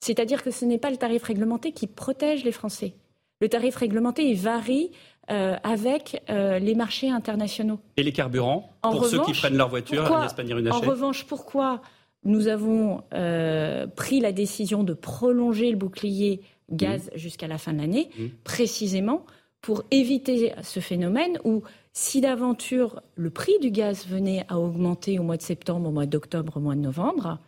[0.00, 2.94] C'est-à-dire que ce n'est pas le tarif réglementé qui protège les Français.
[3.40, 4.90] Le tarif réglementé, il varie
[5.30, 7.80] euh, avec euh, les marchés internationaux.
[7.96, 10.28] Et les carburants Pour ceux qui prennent leur voiture, à
[10.72, 11.82] En revanche, pourquoi
[12.24, 17.18] nous avons euh, pris la décision de prolonger le bouclier gaz mmh.
[17.18, 18.24] jusqu'à la fin de l'année mmh.
[18.44, 19.26] Précisément
[19.60, 21.62] pour éviter ce phénomène où
[21.92, 26.06] si d'aventure le prix du gaz venait à augmenter au mois de septembre, au mois
[26.06, 27.40] d'octobre, au mois de novembre,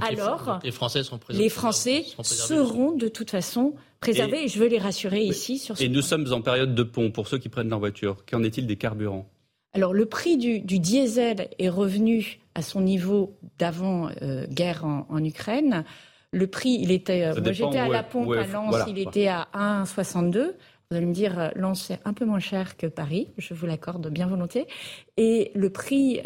[0.00, 5.22] alors les Français, les Français seront de toute façon préservés et, je veux les rassurer
[5.22, 7.78] ici sur ce Et nous sommes en période de pont pour ceux qui prennent leur
[7.78, 8.24] voiture.
[8.28, 9.28] Qu'en est-il des carburants?
[9.72, 15.84] Alors le prix du, diesel est revenu à son niveau d'avant-guerre euh, en, Ukraine.
[16.32, 17.24] Le prix, il était.
[17.24, 20.54] Euh, moi, j'étais à la pompe à Lens, il était à 1,62.
[20.90, 23.66] Vous allez me dire, euh, Lens, c'est un peu moins cher que Paris, je vous
[23.66, 24.66] l'accorde bien volontiers.
[25.16, 26.20] Et le prix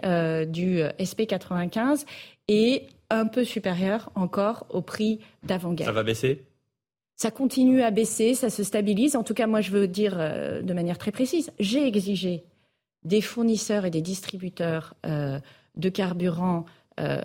[0.49, 2.05] du SP95
[2.49, 5.87] est un peu supérieur encore au prix d'avant-guerre.
[5.87, 6.45] Ça va baisser?
[7.17, 9.17] Ça continue à baisser, ça se stabilise.
[9.17, 12.45] En tout cas, moi, je veux dire euh, de manière très précise, j'ai exigé
[13.05, 15.39] des fournisseurs et des distributeurs euh,
[15.77, 16.65] de carburant
[17.01, 17.21] euh,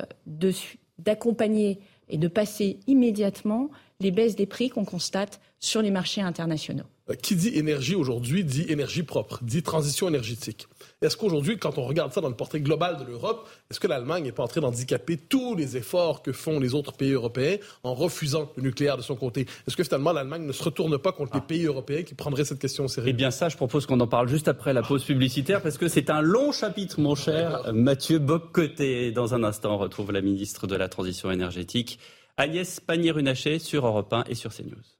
[0.97, 6.85] d'accompagner et de passer immédiatement les baisses des prix qu'on constate sur les marchés internationaux.
[7.21, 10.67] Qui dit énergie aujourd'hui dit énergie propre, dit transition énergétique.
[11.01, 14.25] Est-ce qu'aujourd'hui, quand on regarde ça dans le portrait global de l'Europe, est-ce que l'Allemagne
[14.25, 17.93] n'est pas en train d'handicaper tous les efforts que font les autres pays européens en
[17.93, 19.45] refusant le nucléaire de son côté?
[19.65, 21.47] Est-ce que finalement l'Allemagne ne se retourne pas contre les ah.
[21.47, 23.11] pays européens qui prendraient cette question au sérieux?
[23.11, 25.87] Eh bien ça, je propose qu'on en parle juste après la pause publicitaire parce que
[25.87, 29.13] c'est un long chapitre, mon cher Mathieu Boccoté.
[29.13, 31.99] Dans un instant, on retrouve la ministre de la Transition énergétique,
[32.35, 34.98] Agnès Pannier-Runacher, sur Europe 1 et sur CNews.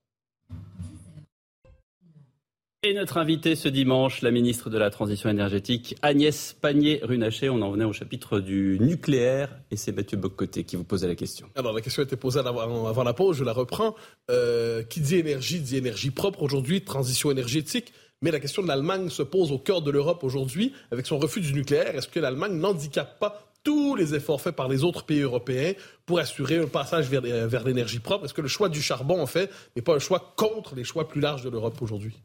[2.82, 7.50] Et notre invité ce dimanche, la ministre de la Transition énergétique, Agnès Pannier-Runacher.
[7.50, 11.16] On en venait au chapitre du nucléaire et c'est Mathieu Boccoté qui vous posait la
[11.16, 11.50] question.
[11.56, 13.96] Alors la question a été posée avant, la pause, je la reprends.
[14.32, 17.92] Euh, qui dit énergie dit énergie propre aujourd'hui, transition énergétique.
[18.22, 21.42] Mais la question de l'Allemagne se pose au cœur de l'Europe aujourd'hui avec son refus
[21.42, 21.94] du nucléaire.
[21.98, 25.74] Est-ce que l'Allemagne n'handicape pas tous les efforts faits par les autres pays européens
[26.06, 28.24] pour assurer un passage vers, vers l'énergie propre?
[28.24, 31.10] Est-ce que le choix du charbon, en fait, n'est pas un choix contre les choix
[31.10, 32.16] plus larges de l'Europe aujourd'hui?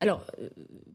[0.00, 0.48] Alors, euh,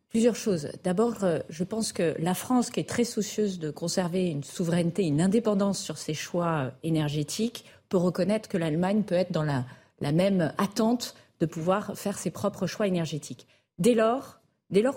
[0.10, 0.70] plusieurs choses.
[0.84, 5.04] D'abord, euh, je pense que la France, qui est très soucieuse de conserver une souveraineté,
[5.04, 9.66] une indépendance sur ses choix euh, énergétiques, peut reconnaître que l'Allemagne peut être dans la,
[10.12, 13.48] même attente de pouvoir faire ses propres choix énergétiques.
[13.80, 14.40] Dès lors,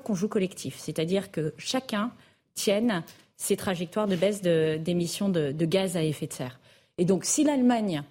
[0.02, 2.12] qu'on joue collectif, c'est-à-dire que chacun
[2.54, 3.02] tienne
[3.36, 6.60] ses trajectoires de baisse d'émissions de, gaz à effet de serre.
[6.96, 8.02] Et donc, si l'Allemagne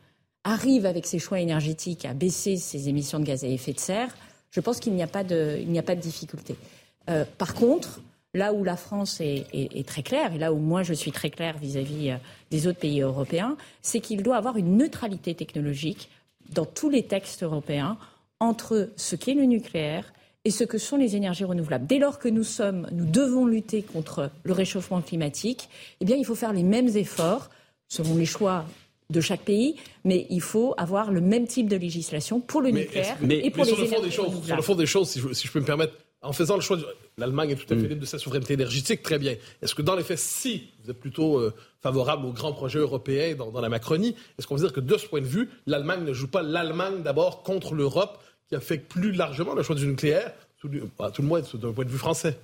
[0.44, 4.14] arrive avec ses choix énergétiques à baisser ses émissions de gaz à effet de serre,
[4.54, 5.58] je pense qu'il n'y a pas de,
[5.96, 6.56] difficulté.
[7.10, 8.02] Euh, par contre,
[8.34, 11.58] là où la France est, très claire, et là où moi je suis très claire
[11.58, 12.18] vis-à-vis euh,
[12.52, 16.10] des autres pays européens, c'est qu'il doit avoir une neutralité technologique
[16.52, 17.98] dans tous les textes européens
[18.40, 20.14] entre ce qu'est le nucléaire
[20.46, 21.88] et ce que sont les énergies renouvelables.
[21.88, 22.44] Dès lors que nous
[22.92, 27.50] devons lutter contre le réchauffement climatique, eh il faut faire les mêmes efforts
[27.88, 28.66] selon les choix
[29.14, 33.18] de chaque pays, mais il faut avoir le même type de législation pour le nucléaire
[33.30, 35.52] et pour les sur le fond des choses, Sur le fond des choses, si je,
[35.52, 36.78] peux me permettre, en faisant le choix,
[37.18, 37.88] l'Allemagne est tout à fait mm.
[37.88, 39.36] libre de sa souveraineté énergétique, très bien.
[39.62, 43.36] Est-ce que dans les faits, si vous êtes plutôt euh, favorable aux grands projets européens
[43.36, 46.14] dans, la Macronie, est-ce qu'on veut dire que de ce point de vue, l'Allemagne ne
[46.14, 50.34] joue pas l'Allemagne d'abord contre l'Europe, qui a fait plus largement le choix du nucléaire,
[50.58, 52.38] tout, tout le moins d'un point de vue français?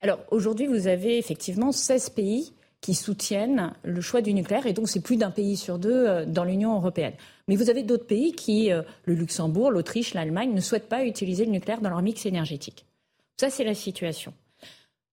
[0.00, 4.88] Alors aujourd'hui, vous avez effectivement 16 pays qui soutiennent le choix du nucléaire, et donc
[4.88, 7.14] c'est plus d'un pays sur deux euh, dans l'Union européenne.
[7.48, 11.44] Mais vous avez d'autres pays qui, euh, le Luxembourg, l'Autriche, l'Allemagne, ne souhaitent pas utiliser
[11.44, 12.86] le nucléaire dans leur mix énergétique.
[13.40, 14.32] Ça, c'est la situation.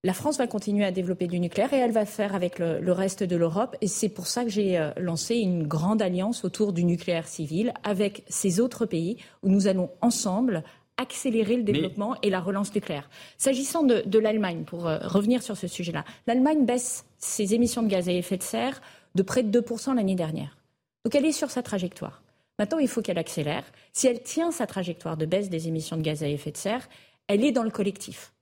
[0.04, 3.24] La France va continuer à développer du nucléaire et elle va faire avec le, reste
[3.24, 3.76] de l'Europe.
[3.80, 7.74] Et c'est pour ça que j'ai euh, lancé une grande alliance autour du nucléaire civil
[7.82, 10.62] avec ces autres pays où nous allons ensemble
[10.96, 13.08] accélérer le développement et la relance nucléaire.
[13.36, 18.12] S'agissant de, l'Allemagne, pour revenir sur ce sujet-là, l'Allemagne baisse ses émissions de gaz à
[18.12, 18.80] effet de serre
[19.14, 20.56] de près de 2% l'année dernière.
[21.04, 22.22] Donc elle est sur sa trajectoire.
[22.58, 23.64] Maintenant, il faut qu'elle accélère.
[23.92, 26.88] Si elle tient sa trajectoire de baisse des émissions de gaz à effet de serre,
[27.28, 28.32] elle est dans le collectif.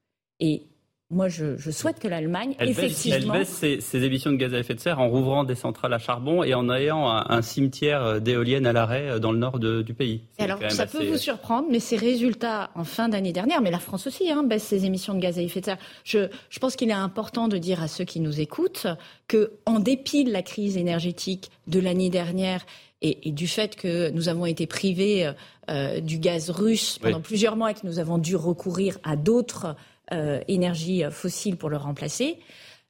[0.40, 0.62] Et
[1.10, 3.34] moi, je, souhaite que l'Allemagne, effectivement.
[3.34, 5.98] elle baisse ses, émissions de gaz à effet de serre en rouvrant des centrales à
[5.98, 10.22] charbon et en ayant un, cimetière d'éoliennes à l'arrêt euh, dans le nord du pays.
[10.38, 14.06] Alors, ça peut vous surprendre, mais ces résultats en fin d'année dernière, mais la France
[14.06, 15.78] aussi hein, baisse ses émissions de gaz à effet de serre.
[16.04, 18.86] Je, je pense qu'il est important de dire à ceux qui nous écoutent
[19.28, 22.64] que, en dépit de la crise énergétique de l'année dernière
[23.02, 25.30] et, du fait que nous avons été privés
[25.70, 29.76] euh, du gaz russe pendant plusieurs mois et que nous avons dû recourir à d'autres
[30.12, 32.38] euh, énergies fossiles pour le remplacer.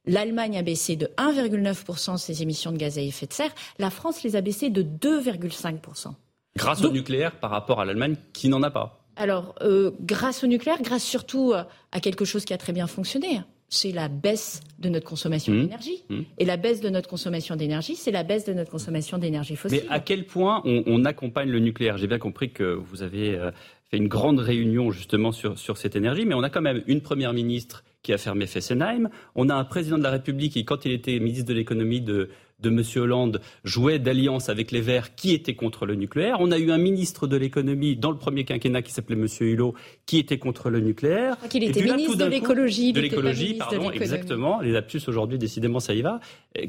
[0.05, 3.53] L'Allemagne a baissé de 1,9% ses émissions de gaz à effet de serre.
[3.79, 6.13] La France les a baissées de 2,5%.
[6.57, 9.01] Grâce au nucléaire par rapport à l'Allemagne qui n'en a pas.
[9.15, 13.41] Alors, euh, grâce au nucléaire, grâce surtout à quelque chose qui a très bien fonctionné,
[13.69, 15.61] c'est la baisse de notre consommation mmh.
[15.61, 16.03] d'énergie.
[16.09, 16.19] Mmh.
[16.37, 19.81] Et la baisse de notre consommation d'énergie, c'est la baisse de notre consommation d'énergie fossile.
[19.83, 21.97] Mais à quel point on, accompagne le nucléaire?
[21.97, 23.51] J'ai bien compris que vous avez euh,
[23.89, 27.01] fait une grande réunion justement sur, sur cette énergie, mais on a quand même une
[27.01, 29.09] première ministre qui a fermé Fessenheim.
[29.33, 32.29] On a un président de la République qui, quand il était ministre de l'économie de,
[32.59, 32.83] de M.
[32.95, 36.37] Hollande jouait d'alliance avec les Verts qui étaient contre le nucléaire.
[36.39, 39.27] On a eu un ministre de l'économie dans le premier quinquennat qui s'appelait M.
[39.39, 39.73] Hulot
[40.05, 41.37] qui était contre le nucléaire.
[41.49, 42.93] Qu'il était ministre de l'écologie.
[42.93, 44.61] De l'écologie, pardon, exactement.
[44.61, 46.19] Les lapsus aujourd'hui, décidément, ça y va.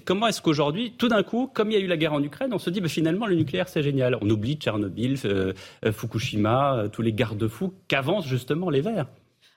[0.05, 2.53] comment est-ce qu'aujourd'hui, tout d'un coup, comme il y a eu la guerre en Ukraine,
[2.53, 4.19] on se dit bah, finalement le nucléaire c'est génial.
[4.21, 5.53] On oublie Tchernobyl, euh,
[5.85, 9.07] euh, Fukushima, euh, tous les garde-fous qu'avancent justement les Verts.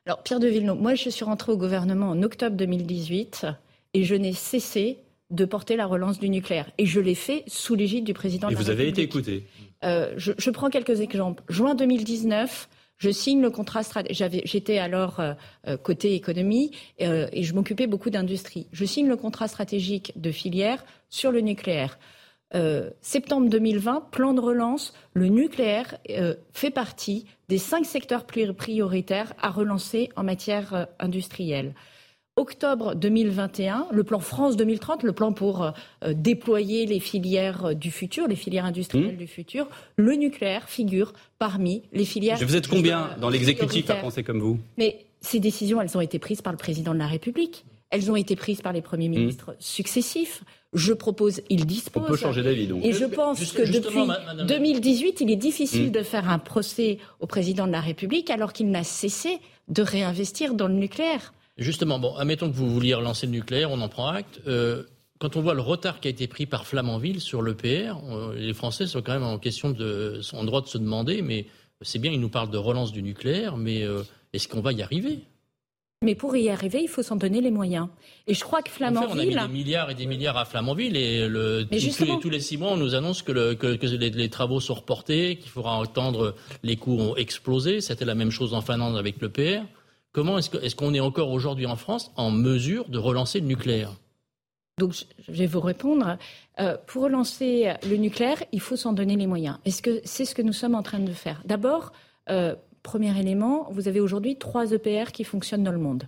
[0.06, 3.46] Alors Pierre de Villeneuve, moi je suis rentré au gouvernement en octobre 2018
[3.94, 4.98] et je n'ai cessé
[5.30, 6.70] de porter la relance du nucléaire.
[6.78, 8.72] Et je l'ai fait sous l'égide du président de la République.
[8.72, 9.46] Et vous avez été écouté.
[9.84, 11.44] Euh, je, prends quelques exemples.
[11.50, 14.42] Juin 2019, je signe le contrat stratégique.
[14.46, 15.34] J'étais alors euh,
[15.68, 18.68] euh, côté économie et je m'occupais beaucoup d'industrie.
[18.72, 22.00] Je signe le contrat stratégique de filière sur le nucléaire.
[23.02, 25.98] septembre 2020, plan de relance, le nucléaire
[26.52, 31.74] fait partie des cinq secteurs prioritaires à relancer en matière industrielle
[32.40, 37.92] octobre 2021, le plan France 2030, le plan pour euh, déployer les filières euh, du
[37.92, 39.18] futur, les filières industrielles mmh.
[39.18, 42.38] du futur, le nucléaire figure parmi les filières.
[42.38, 44.58] Vous êtes combien dans l'exécutif à penser comme vous?
[44.78, 47.66] Mais ces décisions, elles ont été prises par le président de la République.
[47.92, 49.12] Elles ont été prises par les premiers mmh.
[49.12, 50.44] ministres successifs.
[50.74, 52.04] Je propose, il dispose.
[52.04, 52.86] On peut changer d'avis donc.
[52.86, 55.92] Et je pense que depuis 2018, il est difficile mmh.
[55.92, 60.54] de faire un procès au président de la République alors qu'il n'a cessé de réinvestir
[60.54, 61.34] dans le nucléaire.
[61.60, 64.42] Justement, bon, admettons que vous vouliez relancer le nucléaire, on en prend acte.
[64.48, 64.84] Euh,
[65.20, 67.96] quand on voit le retard qui a été pris par Flamanville sur l'EPR,
[68.36, 71.46] les Français sont quand même en question de, sont en droit de se demander, mais
[71.82, 74.82] c'est bien, ils nous parlent de relance du nucléaire, mais euh, est-ce qu'on va y
[74.82, 75.20] arriver?
[76.02, 77.90] Mais pour y arriver, il faut s'en donner les moyens.
[78.26, 79.38] Et je crois que Flamanville.
[79.38, 82.58] on a mis des milliards et des milliards à Flamanville et le, tous, les, six
[82.58, 86.36] mois, on nous annonce que, le, que, les, les, travaux sont reportés, qu'il faudra attendre,
[86.64, 87.82] les coûts ont explosé.
[87.82, 89.66] C'était la même chose en Finlande avec l'EPR.
[90.12, 93.92] Comment est-ce qu'on est, encore aujourd'hui en France en mesure de relancer le nucléaire?
[94.80, 94.94] Donc,
[95.28, 96.18] je vais vous répondre.
[96.60, 99.58] Euh, pour relancer le nucléaire, il faut s'en donner les moyens.
[99.66, 101.92] Est-ce que c'est ce que nous sommes en train de faire D'abord,
[102.30, 106.08] euh, premier élément, vous avez aujourd'hui trois EPR qui fonctionnent dans le monde.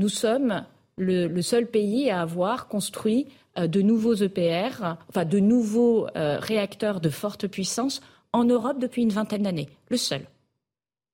[0.00, 0.64] Nous sommes
[0.98, 3.26] le, seul pays à avoir construit
[3.58, 8.02] euh, de nouveaux EPR, enfin de nouveaux réacteurs de forte puissance
[8.34, 9.70] en Europe depuis une vingtaine d'années.
[9.88, 10.26] Le seul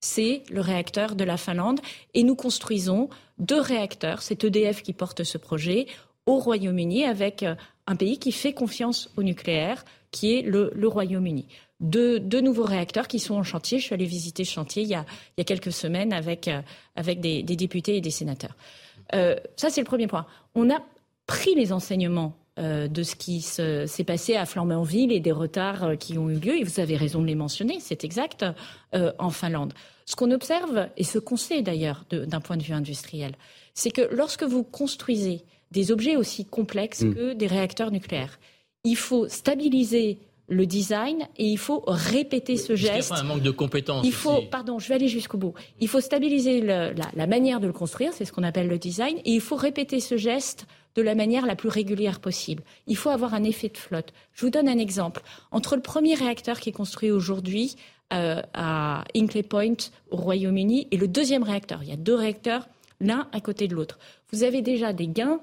[0.05, 1.81] c'est le réacteur de la Finlande.
[2.13, 5.87] Et nous construisons deux réacteurs, c'est EDF qui porte ce projet,
[6.27, 7.55] au Royaume-Uni avec euh,
[7.87, 11.47] un pays qui fait confiance au nucléaire, qui est le, Royaume-Uni.
[11.81, 13.79] Deux, nouveaux réacteurs qui sont en chantier.
[13.79, 15.05] Je suis allée visiter ce chantier il y a,
[15.45, 16.61] quelques semaines avec, euh,
[16.97, 18.57] avec des, députés et des sénateurs.
[19.15, 20.27] Euh, ça, c'est le premier point.
[20.55, 20.81] On a
[21.27, 26.31] pris les enseignements de ce qui s'est passé à Flamanville et des retards qui ont
[26.31, 28.45] eu lieu, et vous avez raison de les mentionner, c'est exact,
[28.93, 29.73] en Finlande.
[30.07, 33.35] Ce qu'on observe, et ce qu'on sait d'ailleurs d'un point de vue industriel,
[33.75, 37.15] c'est que lorsque vous construisez des objets aussi complexes mm.
[37.15, 38.39] que des réacteurs nucléaires,
[38.85, 43.11] il faut stabiliser le design et il faut répéter ce geste.
[43.11, 44.07] Il y a un manque de compétences.
[44.07, 45.55] Il faut, pardon, je vais aller jusqu'au bout.
[45.81, 49.17] Il faut stabiliser la, la, manière de le construire, c'est ce qu'on appelle le design,
[49.25, 52.63] et il faut répéter ce geste de la manière la plus régulière possible.
[52.87, 54.13] Il faut avoir un effet de flotte.
[54.33, 55.23] Je vous donne un exemple.
[55.51, 57.77] Entre le premier réacteur qui est construit aujourd'hui
[58.13, 61.83] euh, à Hinkley Point au Royaume-Uni et le deuxième réacteur.
[61.83, 62.69] Il y a deux réacteurs,
[63.01, 63.99] l'un à côté de l'autre.
[64.33, 65.41] Vous avez déjà des gains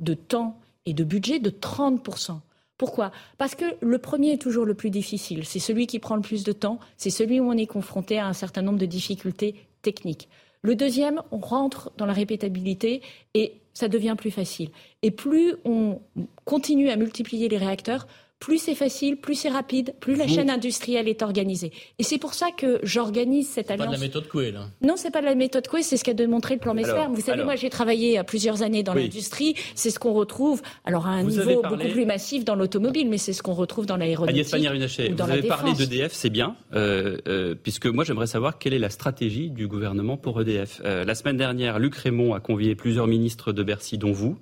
[0.00, 2.40] de temps et de budget de 30%.
[2.76, 3.10] Pourquoi?
[3.36, 5.44] Parce que le premier est toujours le plus difficile.
[5.44, 6.78] C'est celui qui prend le plus de temps.
[6.96, 10.28] C'est celui où on est confronté à un certain nombre de difficultés techniques.
[10.68, 13.00] Le deuxième, on rentre dans la répétabilité
[13.32, 14.68] et ça devient plus facile.
[15.00, 16.02] Et plus on
[16.44, 18.06] continue à multiplier les réacteurs,
[18.40, 21.72] plus c'est facile, plus c'est rapide, plus la chaîne industrielle est organisée.
[21.98, 23.86] Et c'est pour ça que j'organise cette alliance.
[23.86, 24.68] Pas de la méthode Coué, là.
[24.80, 27.06] Non, c'est pas de la méthode Coué, c'est ce qu'a démontré le plan Mesmer.
[27.10, 29.54] Vous savez, moi, j'ai travaillé plusieurs années dans l'industrie.
[29.74, 33.32] C'est ce qu'on retrouve, alors à un niveau beaucoup plus massif dans l'automobile, mais c'est
[33.32, 34.54] ce qu'on retrouve dans l'aéronautique.
[34.54, 38.78] Agnès vous avez parlé d'EDF, c'est bien, euh, euh, puisque moi, j'aimerais savoir quelle est
[38.78, 40.80] la stratégie du gouvernement pour EDF.
[40.84, 44.38] Euh, la semaine dernière, Luc Raymond a convié plusieurs ministres de Bercy, dont vous.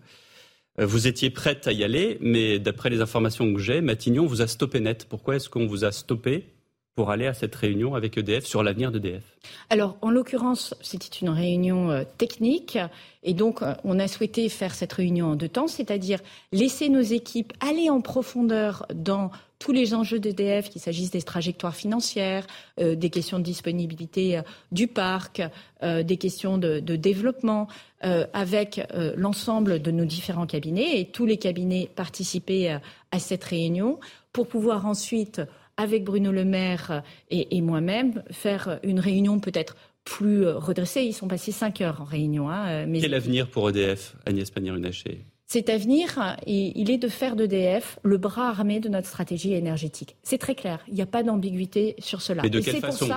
[0.78, 4.42] Euh, vous étiez prête à y aller, mais d'après les informations que j'ai, Matignon vous
[4.42, 5.06] a stoppé net.
[5.08, 6.55] Pourquoi est-ce qu'on vous a stoppé
[6.96, 9.22] pour aller à cette réunion avec EDF sur l'avenir d'EDF
[9.68, 12.78] Alors, en l'occurrence, c'était une réunion euh, technique.
[13.22, 16.20] Et donc euh, on a souhaité faire cette réunion en deux temps, c'est-à-dire
[16.52, 21.74] laisser nos équipes aller en profondeur dans tous les enjeux d'EDF, qu'il s'agisse des trajectoires
[21.74, 22.46] financières,
[22.78, 25.40] des questions de disponibilité du parc,
[25.82, 27.66] des questions de, développement,
[28.02, 31.00] avec l'ensemble de nos différents cabinets.
[31.00, 32.78] Et tous les cabinets participaient
[33.10, 33.98] à cette réunion
[34.34, 35.40] pour pouvoir ensuite
[35.76, 41.02] avec Bruno Le Maire et, moi-même, faire une réunion peut-être plus redressée.
[41.02, 42.48] Ils sont passés cinq heures en réunion.
[42.48, 43.00] Hein, mais...
[43.00, 45.24] Quel avenir pour EDF, Agnès Pannier-Runacher?
[45.46, 50.16] Cet avenir, il est de faire d'EDF le bras armé de notre stratégie énergétique.
[50.24, 52.42] C'est très clair, il n'y a pas d'ambiguïté sur cela.
[52.42, 53.08] Mais de quelle façon?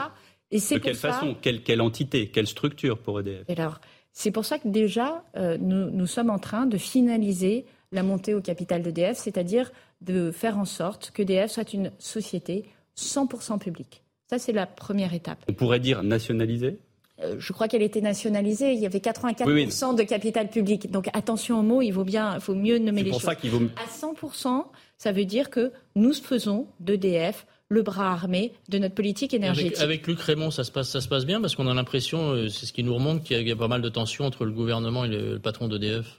[0.51, 1.35] et De quelle façon?
[1.41, 2.27] Quelle, entité?
[2.27, 3.79] Quelle structure pour EDF Alors,
[4.13, 8.35] c'est pour ça que déjà, euh, nous, nous sommes en train de finaliser la montée
[8.35, 12.65] au capital d'EDF, c'est-à-dire de faire en sorte qu'EDF soit une société
[12.97, 14.03] 100% publique.
[14.29, 15.39] Ça, c'est la première étape.
[15.49, 16.77] On pourrait dire nationalisée?
[17.21, 18.73] Euh, je crois qu'elle était nationalisée.
[18.73, 20.89] Il y avait 84% de capital public.
[20.91, 23.23] Donc attention aux mots, il vaut bien, faut mieux nommer les choses.
[23.23, 23.61] Ça qu'il vaut...
[23.75, 24.65] À 100%,
[24.97, 29.79] ça veut dire que nous faisons d'EDF le bras armé de notre politique énergétique.
[29.79, 32.49] Avec, Luc Raymond, ça se passe, ça se passe bien parce qu'on a l'impression, euh,
[32.49, 35.05] c'est ce qui nous remonte, qu'il y, a pas mal de tensions entre le gouvernement
[35.05, 36.18] et le patron d'EDF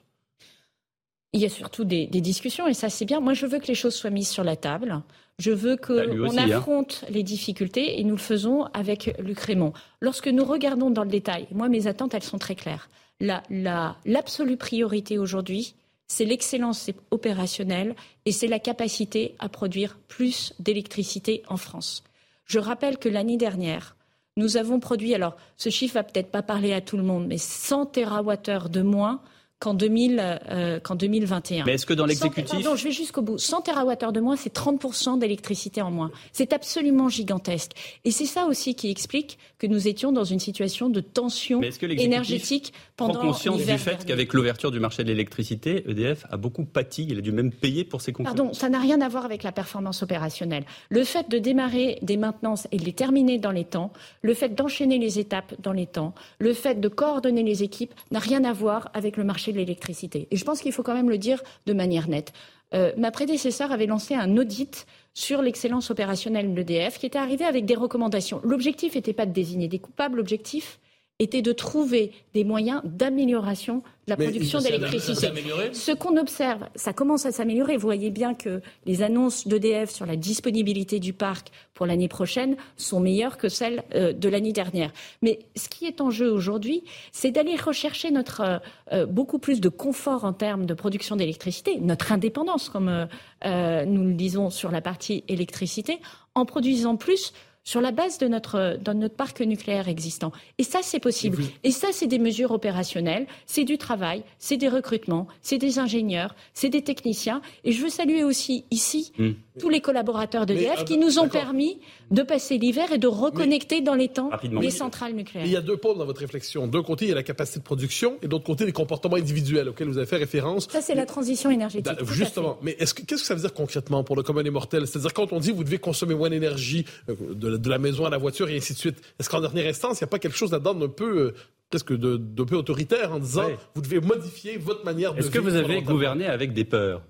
[1.33, 3.21] il y a surtout des, discussions et ça c'est bien.
[3.21, 5.03] Moi je veux que les choses soient mises sur la table.
[5.38, 6.51] Je veux qu'on bah, hein.
[6.51, 9.73] affronte les difficultés et nous le faisons avec Luc Raymond.
[10.01, 12.88] Lorsque nous regardons dans le détail, moi mes attentes elles sont très claires.
[13.21, 15.75] L'absolue priorité aujourd'hui,
[16.09, 17.95] c'est l'excellence opérationnelle
[18.27, 22.03] et c'est la capacité à produire plus d'électricité en France.
[22.47, 23.97] Je rappelle que l'année dernière,
[24.37, 27.38] nous avons produit, alors ce chiffre va peut-être pas parler à tout le monde, mais
[27.38, 29.21] 100 TWh de moins
[29.61, 30.49] qu'en 2021.
[30.51, 32.51] Euh, Mais est-ce que dans l'exécutif...
[32.51, 33.38] Pardon, je vais jusqu'au bout.
[33.38, 36.11] 100 TWh de moins, c'est 30% d'électricité en moins.
[36.33, 37.73] C'est absolument gigantesque.
[38.07, 42.73] Et c'est ça aussi qui explique que nous étions dans une situation de tension énergétique
[42.96, 47.07] pendant prend conscience du fait qu'avec l'ouverture du marché de l'électricité, EDF a beaucoup pâti.
[47.11, 48.35] Il a dû même payer pour ses concurrents.
[48.35, 50.64] Pardon, ça n'a rien à voir avec la performance opérationnelle.
[50.88, 53.92] Le fait de démarrer des maintenances et de les terminer dans les temps,
[54.23, 58.20] le fait d'enchaîner les étapes dans les temps, le fait de coordonner les équipes n'a
[58.20, 60.28] rien à voir avec le marché de l'électricité.
[60.30, 62.32] Et je pense qu'il faut quand même le dire de manière nette.
[62.72, 67.44] Euh, ma prédécesseur avait lancé un audit sur l'excellence opérationnelle de l'EDF qui était arrivé
[67.44, 68.40] avec des recommandations.
[68.44, 70.78] L'objectif n'était pas de désigner des coupables, l'objectif
[71.20, 75.28] était de trouver des moyens d'amélioration de la production d'électricité.
[75.72, 77.76] Ce qu'on observe, ça commence à s'améliorer.
[77.76, 82.56] Vous voyez bien que les annonces d'EDF sur la disponibilité du parc pour l'année prochaine
[82.76, 84.92] sont meilleures que celles euh, de l'année dernière.
[85.20, 88.59] Mais ce qui est en jeu aujourd'hui, c'est d'aller rechercher notre euh,
[88.92, 93.09] euh, beaucoup plus de confort en termes de production d'électricité, notre indépendance, comme
[93.44, 96.00] nous le disons sur la partie électricité,
[96.35, 97.33] en produisant plus
[97.64, 100.33] sur la base de notre, notre parc nucléaire existant.
[100.59, 101.42] Et ça, c'est possible.
[101.62, 106.35] Et ça, c'est des mesures opérationnelles, c'est du travail, c'est des recrutements, c'est des ingénieurs,
[106.55, 107.42] c'est des techniciens.
[107.64, 109.33] Et je veux saluer aussi ici hmm.
[109.61, 111.79] Tous les collaborateurs d'EDF ah qui nous ont permis
[112.11, 115.46] de passer l'hiver et de reconnecter dans les temps les centrales nucléaires.
[115.46, 116.66] il y a deux pôles dans votre réflexion.
[116.66, 119.68] D'un côté, il y a la capacité de production et d'autre côté, les comportements individuels
[119.68, 120.68] auxquels vous avez fait référence.
[120.70, 121.92] Ça, c'est la transition énergétique.
[121.92, 122.59] Bah, justement.
[122.62, 124.87] Mais qu'est-ce que ça veut dire concrètement pour le commun des mortels?
[124.87, 128.11] C'est-à-dire quand on dit vous devez consommer moins d'énergie euh, de, de, la maison à
[128.11, 130.37] la voiture et ainsi de suite, est-ce qu'en dernière instance, il n'y a pas quelque
[130.37, 131.35] chose là-dedans d'un peu euh,
[131.70, 135.38] presque de, de, peu autoritaire en disant vous devez modifier votre manière de Est-ce que
[135.38, 137.03] vous avez gouverné avec des peurs?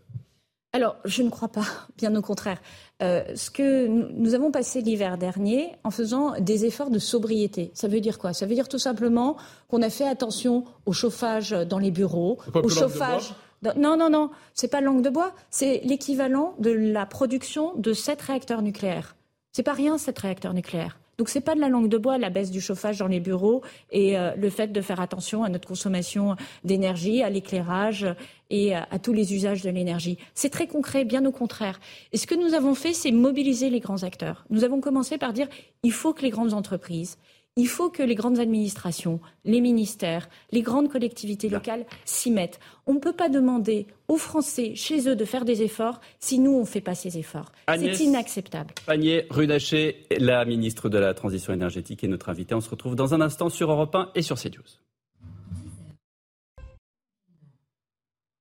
[0.72, 1.66] Alors, je ne crois pas,
[1.98, 2.58] bien au contraire.
[3.02, 7.70] Euh, ce que nous, avons passé l'hiver dernier en faisant des efforts de sobriété.
[7.74, 8.32] Ça veut dire quoi?
[8.32, 9.36] Ça veut dire tout simplement
[9.68, 13.34] qu'on a fait attention au chauffage dans les bureaux, au chauffage.
[13.76, 18.22] Non, non, non, c'est pas langue de bois, c'est l'équivalent de la production de sept
[18.22, 19.16] réacteurs nucléaires.
[19.52, 20.98] C'est pas rien, sept réacteurs nucléaires.
[21.20, 23.60] Donc c'est pas de la langue de bois la baisse du chauffage dans les bureaux
[23.90, 28.06] et euh, le fait de faire attention à notre consommation d'énergie, à l'éclairage
[28.48, 30.16] et à, tous les usages de l'énergie.
[30.34, 31.78] C'est très concret, bien au contraire.
[32.12, 34.46] Et ce que nous avons fait, c'est mobiliser les grands acteurs.
[34.48, 35.46] Nous avons commencé par dire
[35.82, 37.18] il faut que les grandes entreprises,
[37.56, 42.60] Il faut que les grandes administrations, les ministères, les grandes collectivités locales s'y mettent.
[42.86, 46.52] On ne peut pas demander aux Français, chez eux, de faire des efforts si nous,
[46.52, 47.50] on ne fait pas ces efforts.
[47.68, 48.72] C'est inacceptable.
[48.86, 52.54] Panier Runacher, la ministre de la Transition énergétique, est notre invitée.
[52.54, 54.62] On se retrouve dans un instant sur Europe 1 et sur CNews.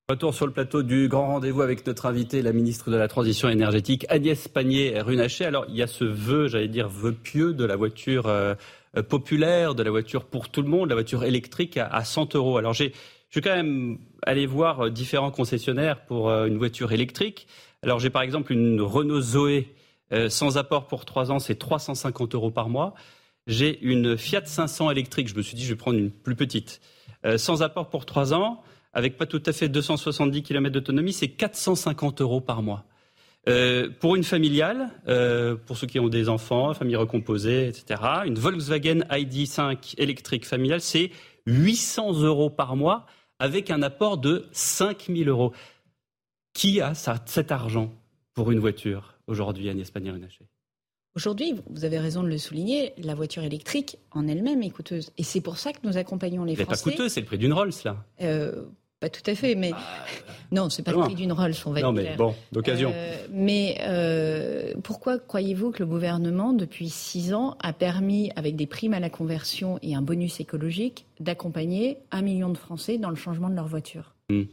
[0.10, 3.48] Retour sur le plateau du grand rendez-vous avec notre invité, la ministre de la Transition
[3.48, 5.46] énergétique, Agnès Pannier-Runacher.
[5.46, 8.56] Alors, il y a ce vœu, j'allais dire, vœu pieux de la voiture euh,
[9.08, 12.58] populaire, de la voiture pour tout le monde, la voiture électrique à, 100 euros.
[12.58, 12.94] Alors, j'ai,
[13.30, 17.48] je vais quand même aller voir euh, différents concessionnaires pour une voiture électrique.
[17.84, 19.74] Alors, j'ai par exemple une Renault Zoé
[20.28, 22.96] sans apport pour 3 ans, c'est 350 euros par mois.
[23.46, 26.82] J'ai une Fiat 500 électrique, je me suis dit, je vais prendre une plus petite.
[27.38, 28.64] sans apport pour 3 ans,
[28.94, 32.86] avec pas tout à fait 270 km d'autonomie, c'est 450 euros par mois.
[33.48, 38.36] Euh, pour une familiale, euh, pour ceux qui ont des enfants, famille recomposée, etc., une
[38.36, 41.12] Volkswagen ID5 électrique familiale, c'est
[41.46, 43.06] 800 euros par mois
[43.40, 45.54] avec un apport de 5000 euros.
[46.54, 47.94] Qui a ça, cet argent
[48.34, 50.46] pour une voiture aujourd'hui, Agnès Pannier-Runacher?
[51.16, 55.12] Aujourd'hui, vous avez raison de le souligner, la voiture électrique en elle-même est coûteuse.
[55.18, 56.76] Et c'est pour ça que nous accompagnons les Français.
[56.76, 58.06] C'est pas coûteux, c'est le prix d'une Rolls, là.
[58.22, 58.66] Euh,
[59.00, 59.78] pas tout à fait, mais bah,
[60.52, 62.92] non, c'est pas le prix d'une Rolls, on va non, mais bon, d'occasion.
[62.94, 68.68] Euh, mais euh, pourquoi croyez-vous que le gouvernement, depuis six ans, a permis, avec des
[68.68, 73.16] primes à la conversion et un bonus écologique, d'accompagner un million de Français dans le
[73.16, 74.16] changement de leur voiture?
[74.30, 74.44] Hmm.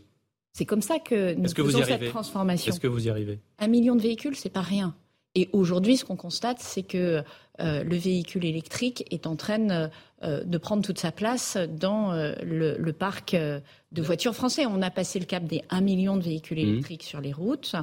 [0.52, 2.72] C'est comme ça que nous faisons cette transformation.
[2.72, 3.40] Est-ce que vous y arrivez?
[3.58, 4.94] Un million de véhicules, c'est pas rien.
[5.34, 7.22] Et aujourd'hui, ce qu'on constate, c'est que
[7.60, 9.90] euh, le véhicule électrique est en train
[10.22, 14.64] euh, de prendre toute sa place dans euh, le, parc de voitures français.
[14.66, 16.68] On a passé le cap des 1 million de véhicules mmh.
[16.68, 17.74] électriques sur les routes.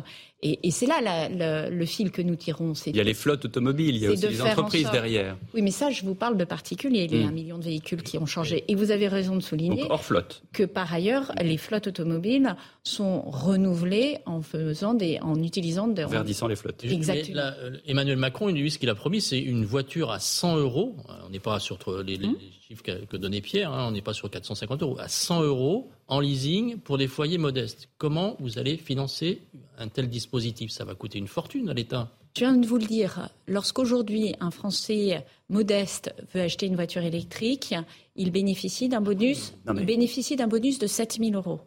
[0.41, 1.29] Et, c'est là
[1.69, 2.73] le fil que nous tirons.
[2.87, 5.37] Il y a les flottes automobiles, il y a aussi les entreprises derrière.
[5.53, 7.33] Oui, mais ça, je vous parle de particuliers, les 1 mmh.
[7.33, 8.63] million de véhicules qui ont changé.
[8.67, 10.43] Et vous avez raison de souligner hors flotte.
[10.51, 15.87] que par ailleurs, les flottes automobiles sont renouvelées en, faisant des, en utilisant...
[15.87, 16.83] De, verdissant les flottes.
[16.83, 17.51] Exactement.
[17.85, 20.95] Emmanuel Macron, lui, ce qu'il a promis, c'est une voiture à 100 euros.
[21.25, 22.35] On n'est pas sur les, mmh.
[22.67, 23.87] chiffres que, donnait Pierre, hein.
[23.87, 24.97] on n'est pas sur 450 euros.
[24.99, 27.89] À 100 euros en leasing pour des foyers modestes.
[27.97, 29.41] Comment vous allez financer
[29.77, 30.71] un tel dispositif?
[30.71, 32.09] Ça va coûter une fortune à l'État.
[32.35, 37.75] Je viens de vous le dire, lorsqu'aujourd'hui un Français modeste veut acheter une voiture électrique,
[38.15, 41.59] il bénéficie d'un bonus, bénéficie d'un bonus de 7 000 euros.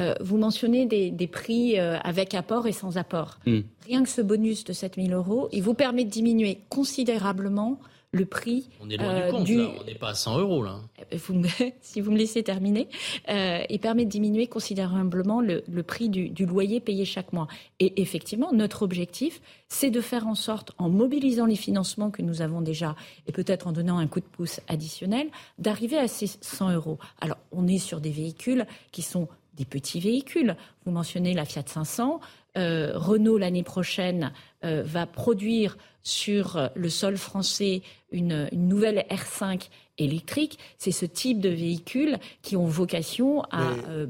[0.00, 3.38] Euh, vous mentionnez des, prix euh, avec apport et sans apport.
[3.46, 3.60] Hmm.
[3.86, 7.78] Rien que ce bonus de 7 000 euros, il vous permet de diminuer considérablement
[8.12, 8.68] le prix.
[8.80, 10.80] On est loin du euh, compte, on n'est pas à 100 euros là.
[11.80, 12.88] si vous me laissez terminer,
[13.30, 17.48] euh, il permet de diminuer considérablement le, prix du, loyer payé chaque mois.
[17.80, 22.42] Et effectivement, notre objectif, c'est de faire en sorte, en mobilisant les financements que nous
[22.42, 25.28] avons déjà, et peut-être en donnant un coup de pouce additionnel,
[25.58, 26.98] d'arriver à ces 100 euros.
[27.20, 29.28] Alors, on est sur des véhicules qui sont
[29.62, 30.56] des petits véhicules.
[30.84, 32.20] Vous mentionnez la Fiat 500.
[32.58, 34.32] Euh, Renault l'année prochaine
[34.62, 42.18] va produire sur le sol français une, nouvelle R5 électrique, c'est ce type de véhicules
[42.42, 44.06] qui ont vocation à euh,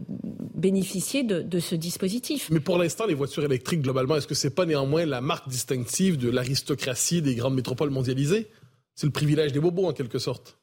[0.55, 2.48] bénéficier de, ce dispositif.
[2.50, 6.16] Mais pour l'instant, les voitures électriques, globalement, est-ce que c'est pas néanmoins la marque distinctive
[6.18, 8.48] de l'aristocratie des grandes métropoles mondialisées?
[8.94, 10.59] C'est le privilège des bobos, en quelque sorte.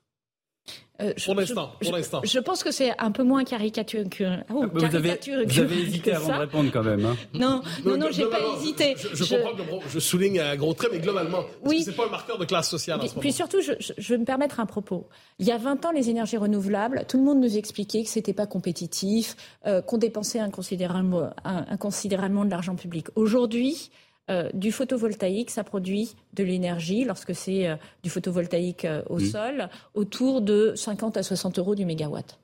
[1.02, 2.22] Euh, pour l'instant, pour l'instant.
[2.24, 4.24] Je, pense que c'est un peu moins caricature que.
[4.54, 7.06] Oh, ah, vous, avez, vous avez hésité avant de répondre quand même.
[7.06, 7.16] Hein.
[7.34, 8.96] Non, non, non, j'ai pas hésité.
[8.98, 11.84] Je, comprends que je souligne à gros traits, mais globalement, oui.
[11.84, 13.00] c'est pas un marqueur de classe sociale.
[13.00, 15.08] Puis, puis surtout, je, vais me permettre un propos.
[15.40, 18.34] Il y a 20 ans, les énergies renouvelables, tout le monde nous expliquait que c'était
[18.34, 19.36] pas compétitif,
[19.68, 23.08] euh, qu'on dépensait inconsidérablement, inconsidérablement de l'argent public.
[23.16, 23.90] Aujourd'hui,
[24.30, 29.70] euh, du photovoltaïque, ça produit de l'énergie, lorsque c'est euh, du photovoltaïque euh, au sol,
[29.96, 32.40] autour de 50 à 60 euros du mégawatt.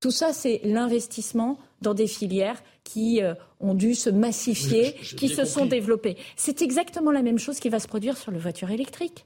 [0.00, 3.22] Tout ça, c'est l'investissement dans des filières qui
[3.60, 6.18] ont dû se massifier, qui se sont développées.
[6.36, 9.24] C'est exactement la même chose qui va se produire sur les voitures électriques.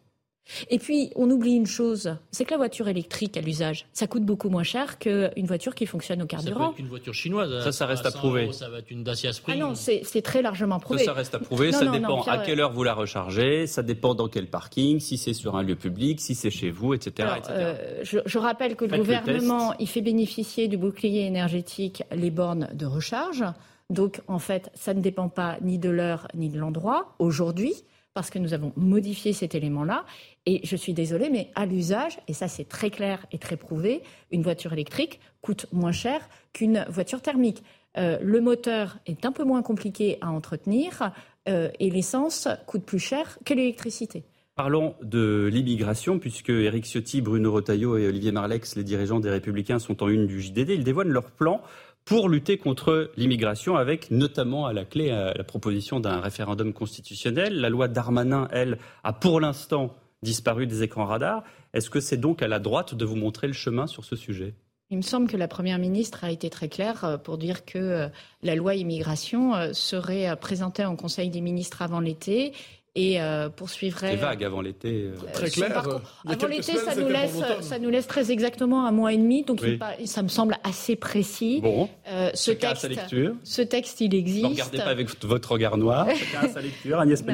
[0.70, 4.24] Et puis, on oublie une chose, c'est que la voiture électrique à l'usage, ça coûte
[4.24, 6.58] beaucoup moins cher qu'une voiture qui fonctionne au carburant.
[6.58, 7.64] Ça peut être une voiture chinoise.
[7.64, 8.52] Ça, ça reste à prouver.
[8.52, 9.60] ça va être une Dacia Spring.
[9.60, 11.00] Ah non, c'est très largement prouvé.
[11.00, 11.72] Ça, ça reste à prouver.
[11.72, 15.34] ça dépend à quelle heure vous la rechargez, ça dépend dans quel parking, si c'est
[15.34, 17.28] sur un lieu public, si c'est chez vous, etc.
[17.50, 22.86] Euh, je, rappelle que le gouvernement, il fait bénéficier du bouclier énergétique les bornes de
[22.86, 23.44] recharge.
[23.90, 27.74] Donc, en fait, ça ne dépend pas ni de l'heure ni de l'endroit aujourd'hui
[28.14, 30.04] parce que nous avons modifié cet élément-là.
[30.50, 34.00] Et je suis désolée, mais à l'usage, et ça c'est très clair et très prouvé,
[34.30, 37.62] une voiture électrique coûte moins cher qu'une voiture thermique.
[37.98, 41.12] Euh, le moteur est un peu moins compliqué à entretenir
[41.50, 44.24] euh, et l'essence coûte plus cher que l'électricité.
[44.54, 49.78] Parlons de l'immigration, puisque Éric Ciotti, Bruno Retailleau et Olivier Marlex, les dirigeants des Républicains,
[49.78, 50.70] sont en une du JDD.
[50.70, 51.60] Ils dévoilent leur plan
[52.06, 57.60] pour lutter contre l'immigration, avec notamment à la clé la proposition d'un référendum constitutionnel.
[57.60, 61.44] La loi Darmanin, elle, a pour l'instant disparu des écrans radars.
[61.72, 64.54] Est-ce que c'est donc à la droite de vous montrer le chemin sur ce sujet?
[64.90, 67.78] Il me semble que la Première ministre a été très claire euh, pour dire que
[67.78, 68.08] euh,
[68.42, 72.54] la loi immigration euh, serait présentée en Conseil des ministres avant l'été
[72.98, 74.10] et euh, poursuivrait.
[74.10, 75.04] C'est vague avant l'été.
[75.04, 75.14] Euh.
[75.32, 75.78] Très clair.
[75.78, 79.64] avant l'été, ça nous laisse, ça nous laisse très exactement un mois et demi, donc
[80.04, 81.60] ça me semble assez précis.
[81.62, 81.88] Bon.
[82.08, 83.34] Euh, ce texte, sa lecture.
[83.44, 84.44] ce texte, il existe.
[84.44, 86.08] Ne regardez pas avec votre regard noir.
[86.10, 86.98] Chacun sa lecture.
[86.98, 87.24] Agnès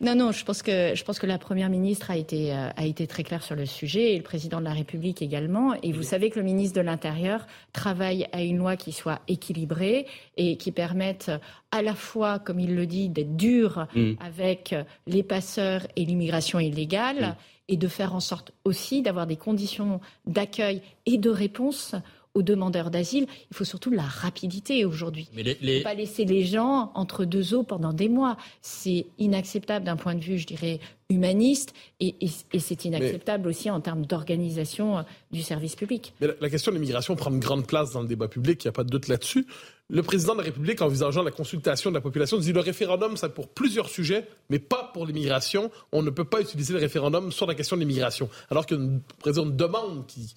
[0.00, 3.08] Non, non, je pense que je pense que la première ministre a été a été
[3.08, 5.74] très claire sur le sujet et le président de la République également.
[5.82, 10.06] Et vous savez que le ministre de l'Intérieur travaille à une loi qui soit équilibrée
[10.36, 11.32] et qui permette
[11.74, 14.12] à la fois, comme il le dit, d'être dur mm.
[14.20, 14.76] avec
[15.08, 17.36] les passeurs et l'immigration illégale, mm.
[17.66, 21.96] et de faire en sorte aussi d'avoir des conditions d'accueil et de réponse
[22.34, 23.26] aux demandeurs d'asile.
[23.50, 25.28] Il faut surtout de la rapidité aujourd'hui.
[25.36, 28.36] Il ne faut pas laisser les gens entre deux eaux pendant des mois.
[28.60, 32.14] C'est inacceptable d'un point de vue, je dirais, humaniste et,
[32.58, 36.14] c'est inacceptable aussi en termes d'organisation euh, du service public.
[36.20, 38.70] Mais la, question de l'immigration prend une grande place dans le débat public, il n'y
[38.70, 39.46] a pas de doute là-dessus.
[39.90, 43.34] Le président de la République, envisageant la consultation de la population, dit le référendum, c'est
[43.34, 45.70] pour plusieurs sujets, mais pas pour l'immigration.
[45.92, 48.30] On ne peut pas utiliser le référendum sur la question de l'immigration.
[48.50, 50.34] Alors qu'une une demande qui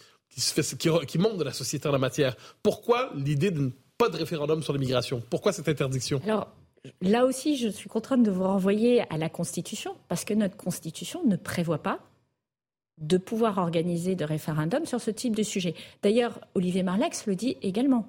[1.08, 2.36] qui, monte de la société en la matière.
[2.64, 5.24] Pourquoi l'idée de pas de référendum sur l'immigration?
[5.30, 6.22] Pourquoi cette interdiction?
[6.24, 6.48] Alors,
[7.02, 11.26] là aussi, je suis contrainte de vous renvoyer à la Constitution, parce que notre Constitution
[11.26, 12.00] ne prévoit pas
[13.00, 15.76] de pouvoir organiser de référendum sur ce type de sujet.
[16.02, 18.08] D'ailleurs, Olivier Marlex le dit également.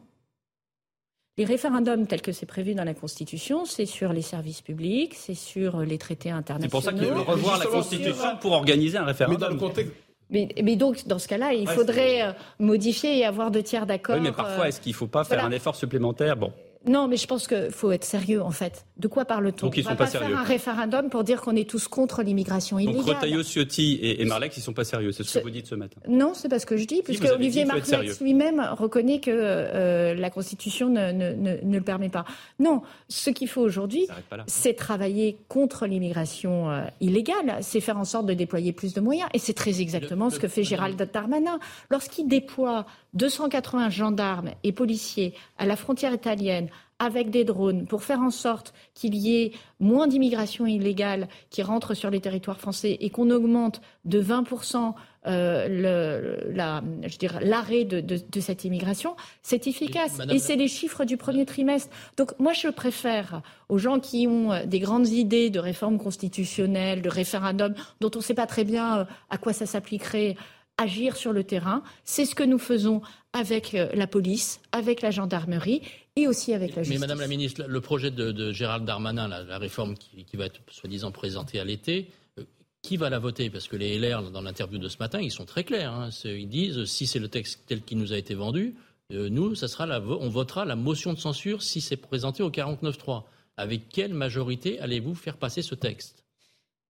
[1.38, 5.34] Les référendums tels que c'est prévu dans la Constitution, c'est sur les services publics, c'est
[5.34, 6.64] sur les traités internationaux.
[6.64, 9.40] C'est pour ça qu'il faut revoir la Constitution pour organiser un référendum.
[9.40, 9.92] Mais dans le contexte,
[10.30, 14.16] mais, mais, donc, dans ce cas-là, il faudrait euh, modifier et avoir deux tiers d'accord.
[14.16, 16.36] Oui, mais parfois, euh, est-ce qu'il ne faut pas faire un effort supplémentaire?
[16.36, 16.52] Bon.
[16.86, 18.86] Non, mais je pense qu'il faut être sérieux, en fait.
[18.96, 19.66] De quoi parle-t-on?
[19.66, 20.28] Donc, ils ne sont pas, sérieux.
[20.28, 23.04] faire un référendum pour dire qu'on est tous contre l'immigration illégale.
[23.04, 25.12] Donc, Retailleau, Ciotti et, et Marlex, ils ne sont pas sérieux.
[25.12, 26.00] C'est ce que vous dites ce matin.
[26.08, 30.30] Non, c'est pas ce que je dis, puisque Olivier Marlex lui-même reconnaît que euh, la
[30.30, 32.24] Constitution ne, ne, ne, le permet pas.
[32.58, 34.06] Non, ce qu'il faut aujourd'hui,
[34.46, 37.58] c'est travailler contre l'immigration euh, illégale.
[37.60, 39.28] C'est faire en sorte de déployer plus de moyens.
[39.34, 41.58] Et c'est très exactement ce que fait Gérald Darmanin.
[41.90, 48.20] Lorsqu'il déploie 280 gendarmes et policiers à la frontière italienne, avec des drones pour faire
[48.20, 53.10] en sorte qu'il y ait moins d'immigration illégale qui rentre sur les territoires français et
[53.10, 54.94] qu'on augmente de 20%
[55.26, 60.18] euh, l'arrêt de, de, cette immigration, c'est efficace.
[60.30, 61.90] Et, c'est les chiffres du premier trimestre.
[62.16, 67.02] Donc moi, je préfère aux gens qui ont euh, des grandes idées de réforme constitutionnelle,
[67.02, 70.36] de référendum, dont on ne sait pas très bien euh, à quoi ça s'appliquerait,
[70.78, 71.82] agir sur le terrain.
[72.04, 73.02] C'est ce que nous faisons
[73.32, 75.82] avec euh, la police, avec la gendarmerie
[76.16, 76.98] et aussi avec la justice.
[76.98, 81.12] Mais Madame la Ministre, le projet de, Gérald Darmanin, la, réforme qui, va être soi-disant
[81.12, 82.44] présentée à l'été, euh,
[82.82, 83.50] qui va la voter?
[83.50, 85.92] Parce que les LR, dans l'interview de ce matin, ils sont très clairs.
[85.92, 86.10] Hein.
[86.24, 88.74] Ils disent, si c'est le texte tel qu'il nous a été vendu,
[89.12, 92.50] euh, nous, ça sera la, on votera la motion de censure si c'est présenté au
[92.50, 93.24] 49-3.
[93.56, 96.24] Avec quelle majorité allez-vous faire passer ce texte?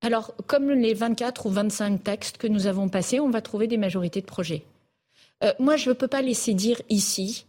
[0.00, 3.76] Alors, comme les 24 ou 25 textes que nous avons passés, on va trouver des
[3.76, 4.62] majorités de projets.
[5.42, 7.46] Euh, moi, je ne peux pas laisser dire ici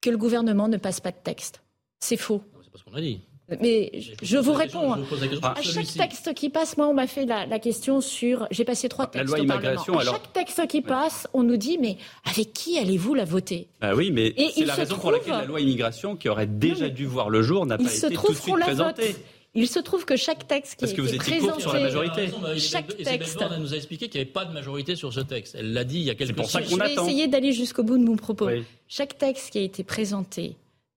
[0.00, 1.62] que le gouvernement ne passe pas de texte.
[2.00, 2.42] C'est faux.
[2.62, 3.20] C'est pas ce qu'on a dit.
[3.60, 3.92] Mais
[4.22, 4.92] je, vous réponds.
[4.94, 8.48] à chaque texte qui passe, moi, on m'a fait la, question sur.
[8.50, 11.76] J'ai passé trois textes la loi immigration, À chaque texte qui passe, on nous dit
[11.78, 13.68] mais avec qui allez-vous la voter?
[13.82, 17.04] Ah oui, mais c'est la raison pour laquelle la loi immigration, qui aurait déjà dû
[17.04, 19.14] voir le jour, n'a pas été tout de suite présentée.
[19.54, 22.28] Il se trouve que chaque texte qui Parce que vous étiez présenté, sur la majorité.
[22.58, 25.54] chaque texte, nous a expliqué qu'il n'y avait pas de majorité sur ce texte.
[25.58, 27.98] Elle l'a dit il y a quelques pour ça Je vais essayer d'aller jusqu'au bout
[27.98, 28.48] de mon propos.
[28.88, 30.56] Chaque texte qui a été présenté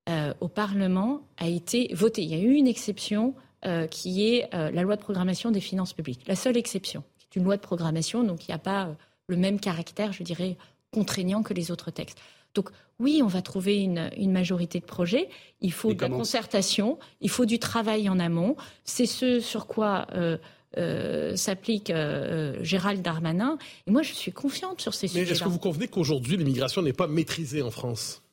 [0.10, 2.24] euh, au Parlement a été voté.
[2.24, 3.36] Il y a eu une exception
[3.66, 6.22] euh, qui est euh, la loi de programmation des finances publiques.
[6.28, 8.96] La seule exception, c'est une loi de programmation, donc il n'y a pas
[9.28, 10.56] le même caractère, je dirais,
[10.92, 12.20] contraignant que les autres textes.
[12.58, 15.30] Donc oui, on va trouver une, majorité de projets.
[15.62, 18.56] Il faut de la concertation, il faut du travail en amont.
[18.84, 20.40] C'est ce sur quoi euh,
[20.78, 23.60] euh, s'applique euh, Gérald Darmanin.
[23.86, 25.26] Et moi, je suis confiante sur ces sujets.
[25.26, 28.24] Mais est-ce que vous convenez qu'aujourd'hui, l'immigration n'est pas maîtrisée en France?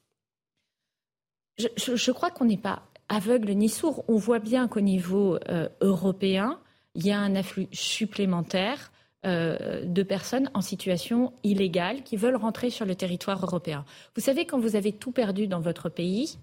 [1.59, 4.07] Je, crois qu'on n'est pas aveugle ni sourd.
[4.09, 5.39] On voit bien qu'au niveau
[5.83, 6.59] européen,
[6.95, 8.91] il y a un afflux supplémentaire
[9.25, 13.85] euh, de personnes en situation illégale qui veulent rentrer sur le territoire européen.
[14.15, 16.39] Vous savez, quand vous avez tout perdu dans votre pays,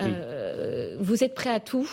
[0.00, 1.88] euh, vous êtes prêt à tout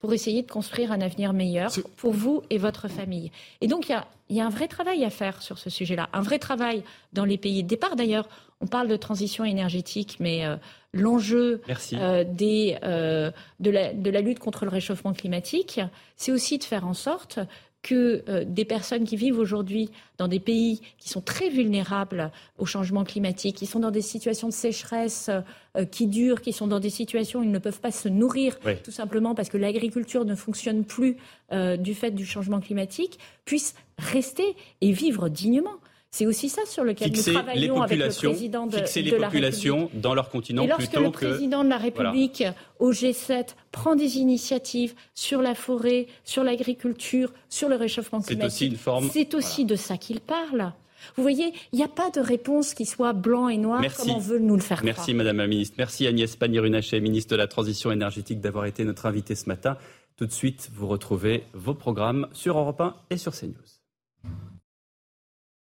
[0.00, 3.32] pour essayer de construire un avenir meilleur pour vous et votre famille.
[3.60, 6.08] Et donc, il y a, un vrai travail à faire sur ce sujet-là.
[6.12, 7.96] Un vrai travail dans les pays de départ.
[7.96, 8.28] D'ailleurs,
[8.60, 10.56] on parle de transition énergétique, mais euh,
[10.92, 13.30] l'enjeu euh, euh,
[13.60, 15.80] de, la, de la lutte contre le réchauffement climatique,
[16.16, 17.40] c'est aussi de faire en sorte
[17.82, 22.66] que euh, des personnes qui vivent aujourd'hui dans des pays qui sont très vulnérables au
[22.66, 25.30] changement climatique, qui sont dans des situations de sécheresse
[25.76, 28.58] euh, qui durent, qui sont dans des situations où ils ne peuvent pas se nourrir,
[28.82, 31.16] tout simplement parce que l'agriculture ne fonctionne plus
[31.52, 35.76] euh, du fait du changement climatique, puissent rester et vivre dignement.
[36.10, 40.14] C'est aussi ça sur lequel nous travaillons avec le président de, fixer les populations dans
[40.14, 42.44] leur continent Et lorsque le président de la République
[42.78, 48.78] au G7 prend des initiatives sur la forêt, sur l'agriculture, sur le réchauffement climatique,
[49.12, 50.72] c'est aussi, de ça qu'il parle.
[51.16, 54.18] Vous voyez, il n'y a pas de réponse qui soit blanc et noir comme on
[54.18, 55.76] veut nous le faire Merci Madame la Ministre.
[55.78, 59.76] Merci Agnès Pannier-Runacher, ministre de la Transition énergétique, d'avoir été notre invitée ce matin.
[60.16, 63.54] Tout de suite, vous retrouvez vos programmes sur Europe 1 et sur CNews.